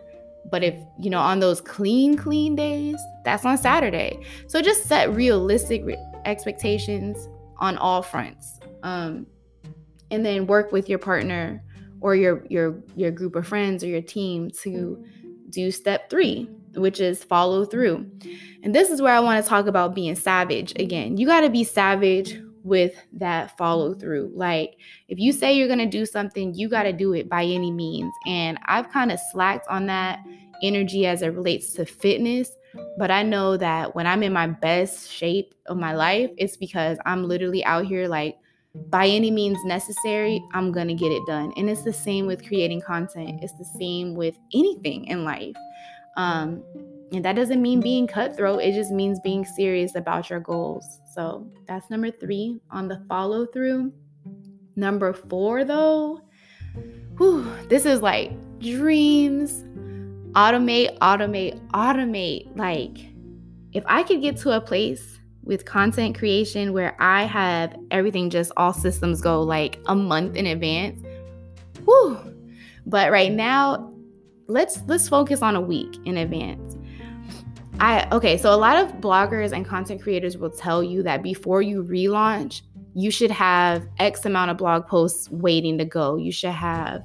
But 0.51 0.63
if, 0.63 0.75
you 0.99 1.09
know, 1.09 1.19
on 1.19 1.39
those 1.39 1.59
clean, 1.61 2.15
clean 2.15 2.55
days, 2.55 2.97
that's 3.23 3.43
on 3.43 3.57
Saturday. 3.57 4.19
So 4.47 4.61
just 4.61 4.85
set 4.85 5.11
realistic 5.15 5.83
re- 5.83 5.97
expectations 6.25 7.27
on 7.57 7.77
all 7.77 8.03
fronts. 8.03 8.59
Um, 8.83 9.25
and 10.11 10.23
then 10.23 10.45
work 10.45 10.71
with 10.71 10.87
your 10.87 10.99
partner 10.99 11.63
or 12.05 12.15
your 12.15 12.45
your 12.49 12.83
your 12.95 13.09
group 13.09 13.35
of 13.35 13.47
friends 13.47 13.83
or 13.83 13.87
your 13.87 14.01
team 14.01 14.51
to 14.51 15.03
do 15.49 15.71
step 15.71 16.07
3 16.07 16.47
which 16.75 16.99
is 16.99 17.23
follow 17.23 17.63
through. 17.63 18.05
And 18.61 18.75
this 18.75 18.89
is 18.89 19.01
where 19.01 19.15
i 19.15 19.19
want 19.19 19.41
to 19.43 19.49
talk 19.49 19.65
about 19.65 19.95
being 19.95 20.13
savage 20.13 20.73
again. 20.77 21.15
You 21.17 21.25
got 21.25 21.41
to 21.41 21.49
be 21.49 21.63
savage 21.63 22.37
with 22.63 22.93
that 23.13 23.57
follow 23.57 23.95
through. 23.95 24.31
Like 24.35 24.75
if 25.07 25.17
you 25.17 25.31
say 25.31 25.53
you're 25.53 25.67
going 25.67 25.79
to 25.79 25.97
do 25.99 26.05
something 26.05 26.53
you 26.53 26.69
got 26.69 26.83
to 26.83 26.93
do 26.93 27.13
it 27.13 27.27
by 27.27 27.43
any 27.43 27.71
means. 27.71 28.13
And 28.27 28.59
i've 28.67 28.91
kind 28.91 29.11
of 29.11 29.19
slacked 29.31 29.67
on 29.67 29.87
that 29.87 30.19
energy 30.61 31.07
as 31.07 31.23
it 31.23 31.29
relates 31.29 31.73
to 31.73 31.85
fitness 31.85 32.51
but 32.97 33.09
I 33.09 33.23
know 33.23 33.57
that 33.57 33.95
when 33.95 34.05
I'm 34.05 34.21
in 34.21 34.33
my 34.33 34.47
best 34.47 35.09
shape 35.09 35.53
of 35.65 35.77
my 35.77 35.93
life, 35.93 36.29
it's 36.37 36.57
because 36.57 36.97
I'm 37.05 37.23
literally 37.23 37.63
out 37.63 37.85
here 37.85 38.07
like 38.07 38.37
by 38.89 39.07
any 39.07 39.31
means 39.31 39.57
necessary, 39.65 40.43
I'm 40.53 40.71
going 40.71 40.87
to 40.87 40.93
get 40.93 41.11
it 41.11 41.25
done. 41.25 41.53
And 41.57 41.69
it's 41.69 41.83
the 41.83 41.93
same 41.93 42.27
with 42.27 42.47
creating 42.47 42.81
content, 42.81 43.39
it's 43.41 43.53
the 43.53 43.65
same 43.65 44.15
with 44.15 44.35
anything 44.53 45.05
in 45.05 45.23
life. 45.23 45.55
Um, 46.17 46.63
and 47.11 47.23
that 47.23 47.35
doesn't 47.35 47.61
mean 47.61 47.81
being 47.81 48.07
cutthroat, 48.07 48.61
it 48.61 48.73
just 48.73 48.91
means 48.91 49.19
being 49.21 49.45
serious 49.45 49.95
about 49.95 50.29
your 50.29 50.39
goals. 50.39 51.01
So 51.13 51.49
that's 51.67 51.89
number 51.89 52.11
three 52.11 52.59
on 52.71 52.87
the 52.87 53.03
follow 53.07 53.45
through. 53.45 53.93
Number 54.75 55.13
four, 55.13 55.63
though, 55.63 56.21
whew, 57.17 57.49
this 57.69 57.85
is 57.85 58.01
like 58.01 58.31
dreams. 58.59 59.63
Automate, 60.33 60.97
automate, 60.99 61.65
automate. 61.69 62.57
Like, 62.57 62.97
if 63.71 63.83
I 63.87 64.03
could 64.03 64.21
get 64.21 64.35
to 64.37 64.51
a 64.51 64.59
place 64.59 65.14
with 65.45 65.65
content 65.65 66.17
creation 66.17 66.73
where 66.73 66.95
I 66.99 67.23
have 67.23 67.75
everything 67.91 68.29
just 68.29 68.51
all 68.57 68.73
systems 68.73 69.21
go 69.21 69.41
like 69.41 69.79
a 69.85 69.95
month 69.95 70.35
in 70.35 70.47
advance. 70.47 70.99
Whew. 71.85 72.19
But 72.85 73.11
right 73.11 73.31
now, 73.31 73.93
let's 74.47 74.81
let's 74.87 75.07
focus 75.07 75.41
on 75.41 75.55
a 75.55 75.61
week 75.61 75.97
in 76.05 76.17
advance. 76.17 76.75
I 77.79 78.07
okay, 78.11 78.37
so 78.37 78.53
a 78.53 78.57
lot 78.57 78.77
of 78.77 78.93
bloggers 78.95 79.51
and 79.51 79.65
content 79.65 80.01
creators 80.01 80.37
will 80.37 80.49
tell 80.49 80.83
you 80.83 81.03
that 81.03 81.23
before 81.23 81.61
you 81.61 81.83
relaunch, 81.83 82.61
you 82.95 83.11
should 83.11 83.31
have 83.31 83.87
X 83.99 84.25
amount 84.25 84.51
of 84.51 84.57
blog 84.57 84.87
posts 84.87 85.29
waiting 85.29 85.77
to 85.77 85.85
go. 85.85 86.15
You 86.15 86.31
should 86.31 86.51
have, 86.51 87.03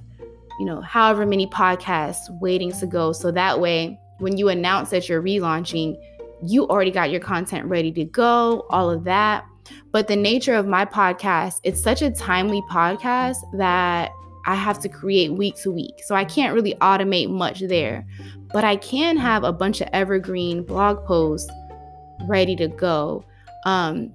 you 0.59 0.67
know, 0.67 0.81
however 0.81 1.27
many 1.27 1.47
podcasts 1.47 2.31
waiting 2.41 2.73
to 2.73 2.87
go. 2.87 3.13
So 3.13 3.31
that 3.33 3.61
way, 3.61 3.99
when 4.19 4.37
you 4.37 4.49
announce 4.49 4.91
that 4.91 5.09
you're 5.09 5.23
relaunching, 5.23 5.97
you 6.43 6.67
already 6.69 6.91
got 6.91 7.11
your 7.11 7.21
content 7.21 7.67
ready 7.67 7.93
to 7.93 8.05
go, 8.05 8.67
all 8.71 8.91
of 8.91 9.05
that. 9.05 9.45
But 9.93 10.09
the 10.09 10.17
nature 10.17 10.55
of 10.55 10.67
my 10.67 10.85
podcast, 10.85 11.61
it's 11.65 11.81
such 11.81 12.03
a 12.03 12.11
timely 12.11 12.63
podcast 12.71 13.37
that 13.59 14.11
I 14.47 14.55
have 14.55 14.79
to 14.81 14.89
create 14.89 15.33
week 15.33 15.57
to 15.63 15.71
week. 15.71 15.95
So 16.07 16.15
I 16.15 16.25
can't 16.25 16.55
really 16.55 16.75
automate 16.81 17.31
much 17.31 17.61
there. 17.61 18.07
But 18.53 18.65
I 18.65 18.77
can 18.77 19.17
have 19.17 19.45
a 19.45 19.53
bunch 19.53 19.81
of 19.81 19.89
evergreen 19.93 20.65
blog 20.65 21.05
posts 21.05 21.51
ready 22.27 22.57
to 22.57 22.69
go. 22.69 23.25
Um, 23.65 24.15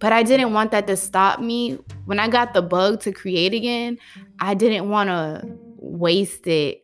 but 0.00 0.12
I 0.12 0.24
didn't 0.24 0.52
want 0.52 0.72
that 0.72 0.86
to 0.88 0.96
stop 0.96 1.38
me. 1.38 1.78
When 2.06 2.18
I 2.18 2.28
got 2.28 2.54
the 2.54 2.62
bug 2.62 3.00
to 3.00 3.12
create 3.12 3.54
again, 3.54 3.98
I 4.40 4.54
didn't 4.54 4.88
want 4.88 5.08
to 5.10 5.42
waste 5.76 6.46
it 6.46 6.82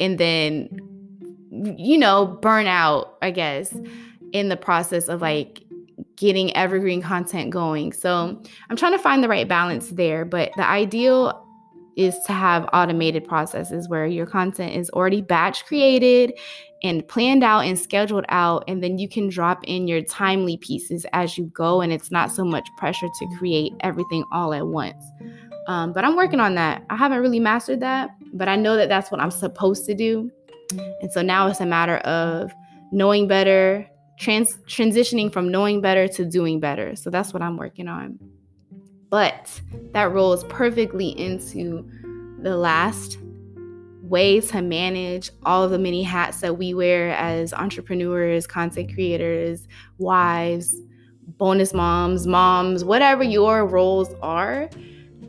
and 0.00 0.16
then, 0.16 0.68
you 1.50 1.98
know, 1.98 2.26
burn 2.26 2.66
out, 2.66 3.16
I 3.22 3.30
guess, 3.30 3.74
in 4.32 4.48
the 4.48 4.56
process 4.56 5.08
of 5.08 5.20
like 5.20 5.62
getting 6.16 6.54
evergreen 6.56 7.02
content 7.02 7.50
going. 7.50 7.92
So 7.92 8.40
I'm 8.68 8.76
trying 8.76 8.92
to 8.92 8.98
find 8.98 9.24
the 9.24 9.28
right 9.28 9.48
balance 9.48 9.88
there. 9.90 10.24
But 10.24 10.52
the 10.56 10.66
ideal 10.66 11.46
is 11.96 12.18
to 12.26 12.32
have 12.32 12.68
automated 12.72 13.26
processes 13.26 13.88
where 13.88 14.06
your 14.06 14.26
content 14.26 14.74
is 14.74 14.90
already 14.90 15.20
batch 15.20 15.64
created 15.66 16.32
and 16.82 17.06
planned 17.08 17.44
out 17.44 17.60
and 17.60 17.78
scheduled 17.78 18.24
out 18.28 18.64
and 18.68 18.82
then 18.82 18.96
you 18.96 19.08
can 19.08 19.28
drop 19.28 19.62
in 19.64 19.86
your 19.86 20.00
timely 20.02 20.56
pieces 20.56 21.04
as 21.12 21.36
you 21.36 21.44
go 21.46 21.80
and 21.80 21.92
it's 21.92 22.10
not 22.10 22.32
so 22.32 22.44
much 22.44 22.66
pressure 22.78 23.08
to 23.18 23.26
create 23.38 23.72
everything 23.80 24.24
all 24.32 24.54
at 24.54 24.66
once 24.66 25.04
um, 25.66 25.92
but 25.92 26.04
i'm 26.04 26.16
working 26.16 26.40
on 26.40 26.54
that 26.54 26.82
i 26.88 26.96
haven't 26.96 27.20
really 27.20 27.40
mastered 27.40 27.80
that 27.80 28.10
but 28.32 28.48
i 28.48 28.56
know 28.56 28.76
that 28.76 28.88
that's 28.88 29.10
what 29.10 29.20
i'm 29.20 29.30
supposed 29.30 29.84
to 29.84 29.94
do 29.94 30.30
and 30.72 31.12
so 31.12 31.22
now 31.22 31.46
it's 31.46 31.60
a 31.60 31.66
matter 31.66 31.96
of 31.98 32.52
knowing 32.92 33.28
better 33.28 33.88
trans- 34.18 34.58
transitioning 34.66 35.32
from 35.32 35.50
knowing 35.50 35.80
better 35.80 36.08
to 36.08 36.24
doing 36.24 36.60
better 36.60 36.94
so 36.96 37.10
that's 37.10 37.32
what 37.32 37.42
i'm 37.42 37.56
working 37.56 37.88
on 37.88 38.18
but 39.10 39.60
that 39.92 40.12
rolls 40.12 40.44
perfectly 40.44 41.08
into 41.18 41.88
the 42.42 42.56
last 42.56 43.18
way 44.10 44.40
to 44.40 44.60
manage 44.60 45.30
all 45.44 45.62
of 45.62 45.70
the 45.70 45.78
many 45.78 46.02
hats 46.02 46.40
that 46.40 46.58
we 46.58 46.74
wear 46.74 47.10
as 47.10 47.54
entrepreneurs, 47.54 48.46
content 48.46 48.92
creators, 48.92 49.66
wives, 49.98 50.76
bonus 51.38 51.72
moms, 51.72 52.26
moms, 52.26 52.84
whatever 52.84 53.22
your 53.22 53.64
roles 53.66 54.12
are. 54.20 54.68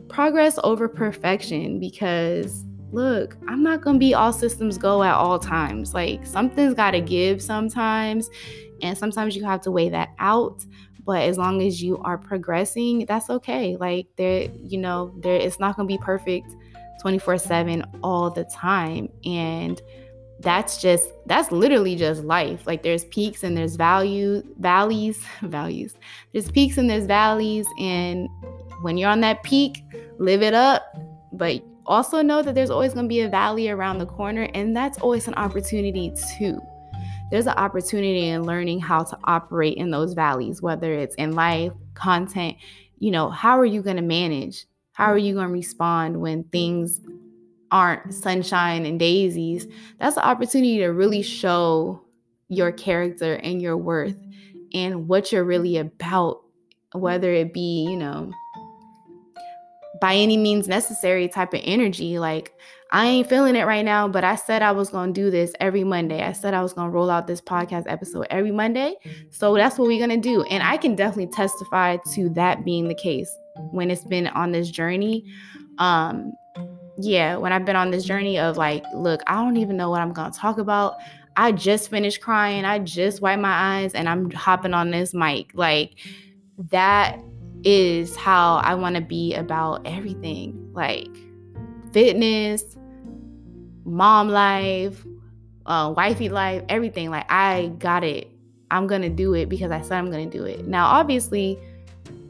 Progress 0.08 0.58
over 0.64 0.88
perfection 0.88 1.78
because 1.78 2.64
look, 2.92 3.36
I'm 3.48 3.62
not 3.62 3.80
going 3.80 3.96
to 3.96 4.00
be 4.00 4.14
all 4.14 4.32
systems 4.32 4.78
go 4.78 5.02
at 5.02 5.14
all 5.14 5.38
times. 5.38 5.94
Like 5.94 6.24
something's 6.26 6.74
got 6.74 6.92
to 6.92 7.00
give 7.00 7.42
sometimes, 7.42 8.30
and 8.82 8.96
sometimes 8.96 9.34
you 9.34 9.44
have 9.44 9.60
to 9.62 9.70
weigh 9.70 9.88
that 9.88 10.10
out. 10.18 10.64
But 11.04 11.22
as 11.22 11.36
long 11.36 11.62
as 11.62 11.82
you 11.82 11.98
are 11.98 12.16
progressing 12.16 13.06
that's 13.06 13.28
okay. 13.28 13.76
Like 13.76 14.06
there 14.16 14.48
you 14.62 14.78
know 14.78 15.12
there 15.18 15.34
it's 15.34 15.58
not 15.58 15.76
going 15.76 15.88
to 15.88 15.92
be 15.92 15.98
perfect 15.98 16.54
24/7 17.02 17.84
all 18.02 18.30
the 18.30 18.44
time. 18.44 19.08
And 19.24 19.82
that's 20.40 20.80
just 20.80 21.08
that's 21.26 21.50
literally 21.50 21.96
just 21.96 22.22
life. 22.24 22.66
Like 22.66 22.82
there's 22.82 23.04
peaks 23.06 23.42
and 23.42 23.56
there's 23.56 23.76
value 23.76 24.42
valleys 24.58 25.24
values. 25.42 25.94
There's 26.32 26.50
peaks 26.50 26.78
and 26.78 26.88
there's 26.88 27.06
valleys. 27.06 27.66
And 27.78 28.28
when 28.82 28.96
you're 28.96 29.10
on 29.10 29.20
that 29.20 29.42
peak 29.42 29.82
live 30.18 30.42
it 30.42 30.54
up. 30.54 30.96
But 31.32 31.62
also 31.86 32.22
know 32.22 32.42
that 32.42 32.54
there's 32.54 32.70
always 32.70 32.94
going 32.94 33.06
to 33.06 33.08
be 33.08 33.20
a 33.20 33.28
valley 33.28 33.68
around 33.68 33.98
the 33.98 34.06
corner 34.06 34.48
and 34.54 34.76
that's 34.76 34.98
always 34.98 35.28
an 35.28 35.34
opportunity 35.34 36.12
too 36.36 36.60
there's 37.32 37.46
an 37.46 37.54
opportunity 37.56 38.28
in 38.28 38.42
learning 38.42 38.78
how 38.78 39.04
to 39.04 39.18
operate 39.24 39.78
in 39.78 39.90
those 39.90 40.12
valleys, 40.12 40.60
whether 40.60 40.92
it's 40.92 41.14
in 41.14 41.32
life, 41.32 41.72
content. 41.94 42.58
You 42.98 43.10
know, 43.10 43.30
how 43.30 43.58
are 43.58 43.64
you 43.64 43.80
going 43.80 43.96
to 43.96 44.02
manage? 44.02 44.66
How 44.92 45.06
are 45.06 45.16
you 45.16 45.32
going 45.32 45.46
to 45.46 45.52
respond 45.52 46.20
when 46.20 46.44
things 46.44 47.00
aren't 47.70 48.12
sunshine 48.12 48.84
and 48.84 48.98
daisies? 48.98 49.66
That's 49.98 50.18
an 50.18 50.24
opportunity 50.24 50.76
to 50.80 50.88
really 50.88 51.22
show 51.22 52.02
your 52.48 52.70
character 52.70 53.36
and 53.36 53.62
your 53.62 53.78
worth 53.78 54.18
and 54.74 55.08
what 55.08 55.32
you're 55.32 55.42
really 55.42 55.78
about, 55.78 56.42
whether 56.92 57.32
it 57.32 57.54
be, 57.54 57.86
you 57.88 57.96
know, 57.96 58.30
by 60.02 60.16
any 60.16 60.36
means 60.36 60.66
necessary 60.66 61.28
type 61.28 61.54
of 61.54 61.60
energy. 61.62 62.18
Like, 62.18 62.52
I 62.90 63.06
ain't 63.06 63.28
feeling 63.28 63.54
it 63.54 63.68
right 63.68 63.84
now, 63.84 64.08
but 64.08 64.24
I 64.24 64.34
said 64.34 64.60
I 64.60 64.72
was 64.72 64.90
going 64.90 65.14
to 65.14 65.20
do 65.20 65.30
this 65.30 65.52
every 65.60 65.84
Monday. 65.84 66.24
I 66.24 66.32
said 66.32 66.54
I 66.54 66.62
was 66.62 66.72
going 66.72 66.88
to 66.88 66.90
roll 66.90 67.08
out 67.08 67.28
this 67.28 67.40
podcast 67.40 67.84
episode 67.86 68.26
every 68.28 68.50
Monday. 68.50 68.96
So 69.30 69.54
that's 69.54 69.78
what 69.78 69.86
we're 69.86 70.04
going 70.04 70.20
to 70.20 70.28
do. 70.28 70.42
And 70.42 70.60
I 70.60 70.76
can 70.76 70.96
definitely 70.96 71.32
testify 71.32 71.98
to 72.14 72.28
that 72.30 72.64
being 72.64 72.88
the 72.88 72.96
case 72.96 73.32
when 73.70 73.92
it's 73.92 74.02
been 74.04 74.26
on 74.26 74.50
this 74.50 74.70
journey. 74.70 75.24
Um, 75.78 76.32
yeah, 76.98 77.36
when 77.36 77.52
I've 77.52 77.64
been 77.64 77.76
on 77.76 77.92
this 77.92 78.04
journey 78.04 78.40
of 78.40 78.56
like, 78.56 78.84
look, 78.96 79.20
I 79.28 79.36
don't 79.36 79.56
even 79.56 79.76
know 79.76 79.88
what 79.88 80.00
I'm 80.00 80.12
going 80.12 80.32
to 80.32 80.36
talk 80.36 80.58
about. 80.58 80.96
I 81.36 81.52
just 81.52 81.90
finished 81.90 82.20
crying. 82.20 82.64
I 82.64 82.80
just 82.80 83.22
wiped 83.22 83.40
my 83.40 83.78
eyes 83.78 83.94
and 83.94 84.08
I'm 84.08 84.32
hopping 84.32 84.74
on 84.74 84.90
this 84.90 85.14
mic. 85.14 85.52
Like, 85.54 85.92
that 86.70 87.20
is 87.64 88.16
how 88.16 88.56
I 88.56 88.74
want 88.74 88.96
to 88.96 89.02
be 89.02 89.34
about 89.34 89.86
everything 89.86 90.70
like 90.72 91.08
fitness, 91.92 92.64
mom 93.84 94.28
life, 94.28 95.04
uh, 95.66 95.92
wifey 95.96 96.28
life, 96.28 96.62
everything. 96.68 97.10
Like 97.10 97.30
I 97.30 97.72
got 97.78 98.04
it. 98.04 98.28
I'm 98.70 98.86
gonna 98.86 99.10
do 99.10 99.34
it 99.34 99.48
because 99.48 99.70
I 99.70 99.82
said 99.82 99.98
I'm 99.98 100.10
gonna 100.10 100.26
do 100.26 100.44
it. 100.44 100.66
Now, 100.66 100.86
obviously, 100.86 101.58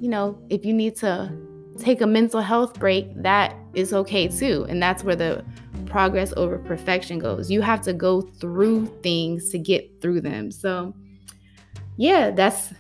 you 0.01 0.09
know, 0.09 0.39
if 0.51 0.65
you 0.65 0.75
need 0.75 0.97
to 0.97 1.33
take 1.79 2.01
a 2.01 2.07
mental 2.07 2.41
health 2.41 2.79
break, 2.79 3.11
that 3.23 3.55
is 3.75 3.93
okay 3.93 4.29
too. 4.29 4.67
And 4.69 4.83
that's 4.83 5.05
where 5.05 5.17
the 5.17 5.45
progress 5.87 6.33
over 6.37 6.59
perfection 6.59 7.19
goes. 7.19 7.51
You 7.51 7.61
have 7.63 7.83
to 7.83 7.93
go 7.93 8.21
through 8.21 8.87
things 9.03 9.51
to 9.51 9.59
get 9.59 10.01
through 10.01 10.23
them. 10.23 10.51
So, 10.51 10.95
yeah, 11.97 12.31
that's 12.31 12.73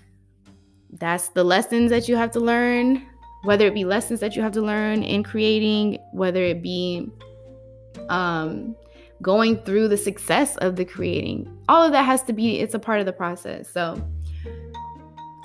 that's 0.93 1.29
the 1.29 1.45
lessons 1.45 1.91
that 1.91 2.09
you 2.09 2.17
have 2.17 2.31
to 2.33 2.41
learn, 2.41 3.07
whether 3.45 3.67
it 3.67 3.75
be 3.75 3.85
lessons 3.85 4.21
that 4.21 4.37
you 4.37 4.43
have 4.43 4.53
to 4.53 4.63
learn 4.63 5.03
in 5.03 5.23
creating, 5.23 5.99
whether 6.13 6.43
it 6.43 6.63
be 6.63 7.11
um, 8.09 8.77
going 9.23 9.57
through 9.59 9.89
the 9.89 9.97
success 9.97 10.57
of 10.59 10.77
the 10.77 10.85
creating. 10.85 11.51
All 11.69 11.83
of 11.83 11.93
that 11.93 12.05
has 12.05 12.23
to 12.25 12.33
be, 12.33 12.59
it's 12.61 12.75
a 12.75 12.79
part 12.79 13.01
of 13.01 13.07
the 13.07 13.13
process. 13.13 13.69
So, 13.71 13.95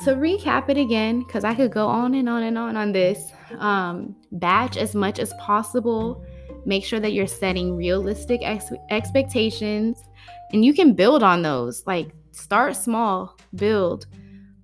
to 0.04 0.14
recap 0.14 0.70
it 0.70 0.78
again, 0.78 1.24
because 1.24 1.44
I 1.44 1.56
could 1.56 1.72
go 1.72 1.88
on 1.88 2.14
and 2.14 2.30
on 2.30 2.44
and 2.44 2.58
on 2.58 2.78
on 2.78 2.92
this, 2.92 3.32
um, 3.58 4.16
batch 4.32 4.78
as 4.78 4.94
much 4.94 5.18
as 5.18 5.34
possible. 5.40 6.24
Make 6.66 6.84
sure 6.84 7.00
that 7.00 7.14
you're 7.14 7.28
setting 7.28 7.76
realistic 7.76 8.42
ex- 8.44 8.72
expectations 8.90 10.04
and 10.52 10.64
you 10.64 10.74
can 10.74 10.94
build 10.94 11.24
on 11.24 11.42
those. 11.42 11.84
Like, 11.88 12.12
start 12.32 12.76
small, 12.76 13.38
build, 13.56 14.06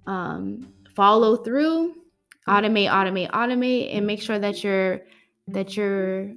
um, 0.06 0.73
follow 0.96 1.38
through, 1.38 1.96
automate, 2.48 2.90
automate, 2.90 3.32
automate, 3.32 3.96
and 3.96 4.06
make 4.06 4.22
sure 4.22 4.40
that 4.40 4.64
you're 4.64 5.02
that 5.48 5.76
you're 5.76 6.32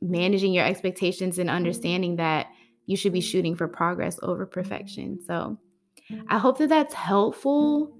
managing 0.00 0.52
your 0.52 0.64
expectations 0.64 1.38
and 1.38 1.50
understanding 1.50 2.16
that 2.16 2.46
you 2.86 2.96
should 2.96 3.12
be 3.12 3.20
shooting 3.20 3.54
for 3.54 3.68
progress 3.68 4.18
over 4.22 4.46
perfection. 4.46 5.18
So 5.26 5.58
I 6.28 6.38
hope 6.38 6.58
that 6.58 6.68
that's 6.68 6.94
helpful. 6.94 7.92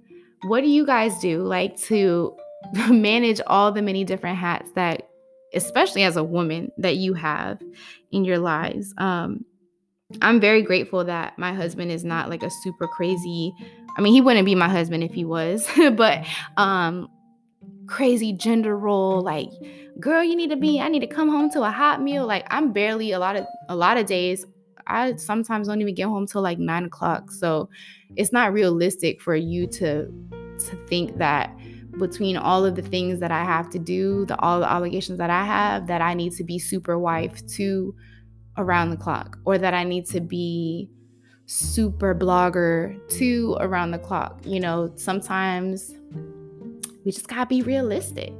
What 0.42 0.60
do 0.60 0.68
you 0.68 0.86
guys 0.86 1.18
do 1.18 1.42
like 1.42 1.76
to 1.82 2.36
manage 2.88 3.40
all 3.46 3.72
the 3.72 3.82
many 3.82 4.04
different 4.04 4.38
hats 4.38 4.70
that 4.72 5.08
especially 5.54 6.02
as 6.02 6.16
a 6.16 6.24
woman 6.24 6.70
that 6.78 6.96
you 6.96 7.14
have 7.14 7.60
in 8.12 8.24
your 8.24 8.38
lives? 8.38 8.94
Um 8.98 9.44
I'm 10.22 10.40
very 10.40 10.62
grateful 10.62 11.04
that 11.04 11.36
my 11.36 11.52
husband 11.52 11.90
is 11.90 12.04
not 12.04 12.30
like 12.30 12.44
a 12.44 12.50
super 12.62 12.86
crazy 12.86 13.52
I 13.96 14.02
mean, 14.02 14.12
he 14.12 14.20
wouldn't 14.20 14.44
be 14.44 14.54
my 14.54 14.68
husband 14.68 15.02
if 15.02 15.14
he 15.14 15.24
was, 15.24 15.68
but 15.94 16.24
um 16.56 17.08
crazy 17.86 18.32
gender 18.32 18.76
role 18.76 19.20
like 19.20 19.48
girl 20.00 20.22
you 20.22 20.34
need 20.34 20.50
to 20.50 20.56
be 20.56 20.80
i 20.80 20.88
need 20.88 20.98
to 20.98 21.06
come 21.06 21.28
home 21.28 21.48
to 21.48 21.62
a 21.62 21.70
hot 21.70 22.02
meal 22.02 22.26
like 22.26 22.44
i'm 22.50 22.72
barely 22.72 23.12
a 23.12 23.18
lot 23.20 23.36
of 23.36 23.46
a 23.68 23.76
lot 23.76 23.96
of 23.96 24.06
days 24.06 24.44
I 24.86 25.16
sometimes 25.16 25.68
don't 25.68 25.80
even 25.80 25.94
get 25.94 26.06
home 26.06 26.26
till 26.26 26.42
like 26.42 26.58
nine 26.58 26.84
o'clock. 26.84 27.30
So 27.30 27.68
it's 28.14 28.32
not 28.32 28.52
realistic 28.52 29.20
for 29.20 29.34
you 29.34 29.66
to 29.68 30.06
to 30.58 30.76
think 30.86 31.18
that 31.18 31.54
between 31.98 32.36
all 32.36 32.64
of 32.64 32.76
the 32.76 32.82
things 32.82 33.20
that 33.20 33.30
I 33.30 33.44
have 33.44 33.70
to 33.70 33.78
do, 33.78 34.26
the 34.26 34.38
all 34.38 34.60
the 34.60 34.70
obligations 34.70 35.18
that 35.18 35.30
I 35.30 35.44
have, 35.44 35.86
that 35.88 36.02
I 36.02 36.14
need 36.14 36.32
to 36.34 36.44
be 36.44 36.58
super 36.58 36.98
wife 36.98 37.44
to 37.48 37.94
around 38.56 38.90
the 38.90 38.96
clock, 38.96 39.38
or 39.44 39.58
that 39.58 39.74
I 39.74 39.84
need 39.84 40.06
to 40.06 40.20
be 40.20 40.88
super 41.46 42.14
blogger 42.14 42.98
to 43.18 43.56
around 43.60 43.92
the 43.92 43.98
clock. 43.98 44.40
You 44.44 44.60
know, 44.60 44.92
sometimes 44.96 45.94
we 47.04 47.12
just 47.12 47.28
gotta 47.28 47.46
be 47.46 47.62
realistic. 47.62 48.32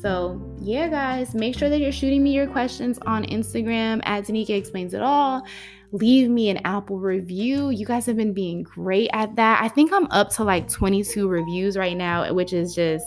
So, 0.00 0.42
yeah, 0.60 0.88
guys, 0.88 1.34
make 1.34 1.56
sure 1.56 1.70
that 1.70 1.78
you're 1.78 1.92
shooting 1.92 2.24
me 2.24 2.34
your 2.34 2.48
questions 2.48 2.98
on 3.06 3.24
Instagram 3.26 4.00
at 4.04 4.24
Danica 4.24 4.50
Explains 4.50 4.94
It 4.94 5.02
All. 5.02 5.46
Leave 5.92 6.28
me 6.28 6.48
an 6.50 6.58
Apple 6.64 6.98
review. 6.98 7.70
You 7.70 7.86
guys 7.86 8.06
have 8.06 8.16
been 8.16 8.32
being 8.32 8.64
great 8.64 9.10
at 9.12 9.36
that. 9.36 9.62
I 9.62 9.68
think 9.68 9.92
I'm 9.92 10.06
up 10.10 10.30
to 10.30 10.42
like 10.42 10.68
22 10.68 11.28
reviews 11.28 11.76
right 11.76 11.96
now, 11.96 12.32
which 12.32 12.52
is 12.52 12.74
just, 12.74 13.06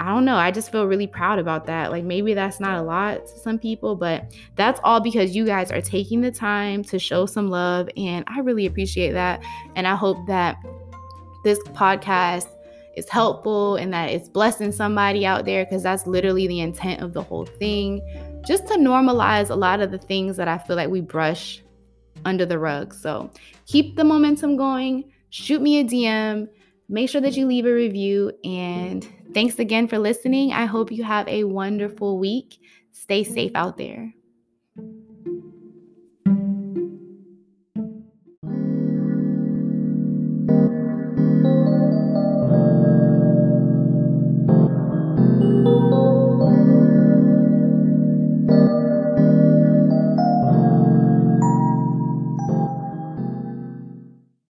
I 0.00 0.06
don't 0.06 0.24
know. 0.24 0.36
I 0.36 0.50
just 0.50 0.72
feel 0.72 0.86
really 0.86 1.06
proud 1.06 1.38
about 1.38 1.66
that. 1.66 1.90
Like 1.90 2.04
maybe 2.04 2.32
that's 2.32 2.58
not 2.58 2.78
a 2.78 2.82
lot 2.82 3.26
to 3.26 3.38
some 3.38 3.58
people, 3.58 3.94
but 3.94 4.34
that's 4.56 4.80
all 4.82 4.98
because 4.98 5.36
you 5.36 5.44
guys 5.44 5.70
are 5.70 5.82
taking 5.82 6.22
the 6.22 6.30
time 6.30 6.82
to 6.84 6.98
show 6.98 7.26
some 7.26 7.50
love. 7.50 7.90
And 7.98 8.24
I 8.26 8.40
really 8.40 8.64
appreciate 8.64 9.12
that. 9.12 9.44
And 9.76 9.86
I 9.86 9.94
hope 9.94 10.26
that 10.26 10.56
this 11.44 11.58
podcast 11.74 12.48
is 12.96 13.10
helpful 13.10 13.76
and 13.76 13.92
that 13.92 14.08
it's 14.08 14.26
blessing 14.26 14.72
somebody 14.72 15.26
out 15.26 15.44
there 15.44 15.66
because 15.66 15.82
that's 15.82 16.06
literally 16.06 16.46
the 16.46 16.60
intent 16.60 17.02
of 17.02 17.12
the 17.12 17.22
whole 17.22 17.44
thing. 17.44 18.00
Just 18.46 18.66
to 18.68 18.74
normalize 18.76 19.50
a 19.50 19.54
lot 19.54 19.80
of 19.80 19.90
the 19.90 19.98
things 19.98 20.38
that 20.38 20.48
I 20.48 20.56
feel 20.56 20.76
like 20.76 20.88
we 20.88 21.02
brush 21.02 21.62
under 22.24 22.46
the 22.46 22.58
rug. 22.58 22.94
So 22.94 23.30
keep 23.66 23.96
the 23.96 24.04
momentum 24.04 24.56
going. 24.56 25.12
Shoot 25.28 25.60
me 25.60 25.80
a 25.80 25.84
DM. 25.84 26.48
Make 26.88 27.10
sure 27.10 27.20
that 27.20 27.36
you 27.36 27.46
leave 27.46 27.66
a 27.66 27.72
review. 27.72 28.32
And 28.44 29.06
thanks 29.34 29.58
again 29.58 29.88
for 29.88 29.98
listening. 29.98 30.52
I 30.52 30.66
hope 30.66 30.92
you 30.92 31.04
have 31.04 31.28
a 31.28 31.44
wonderful 31.44 32.18
week. 32.18 32.58
Stay 32.92 33.24
safe 33.24 33.52
out 33.54 33.76
there. 33.76 34.14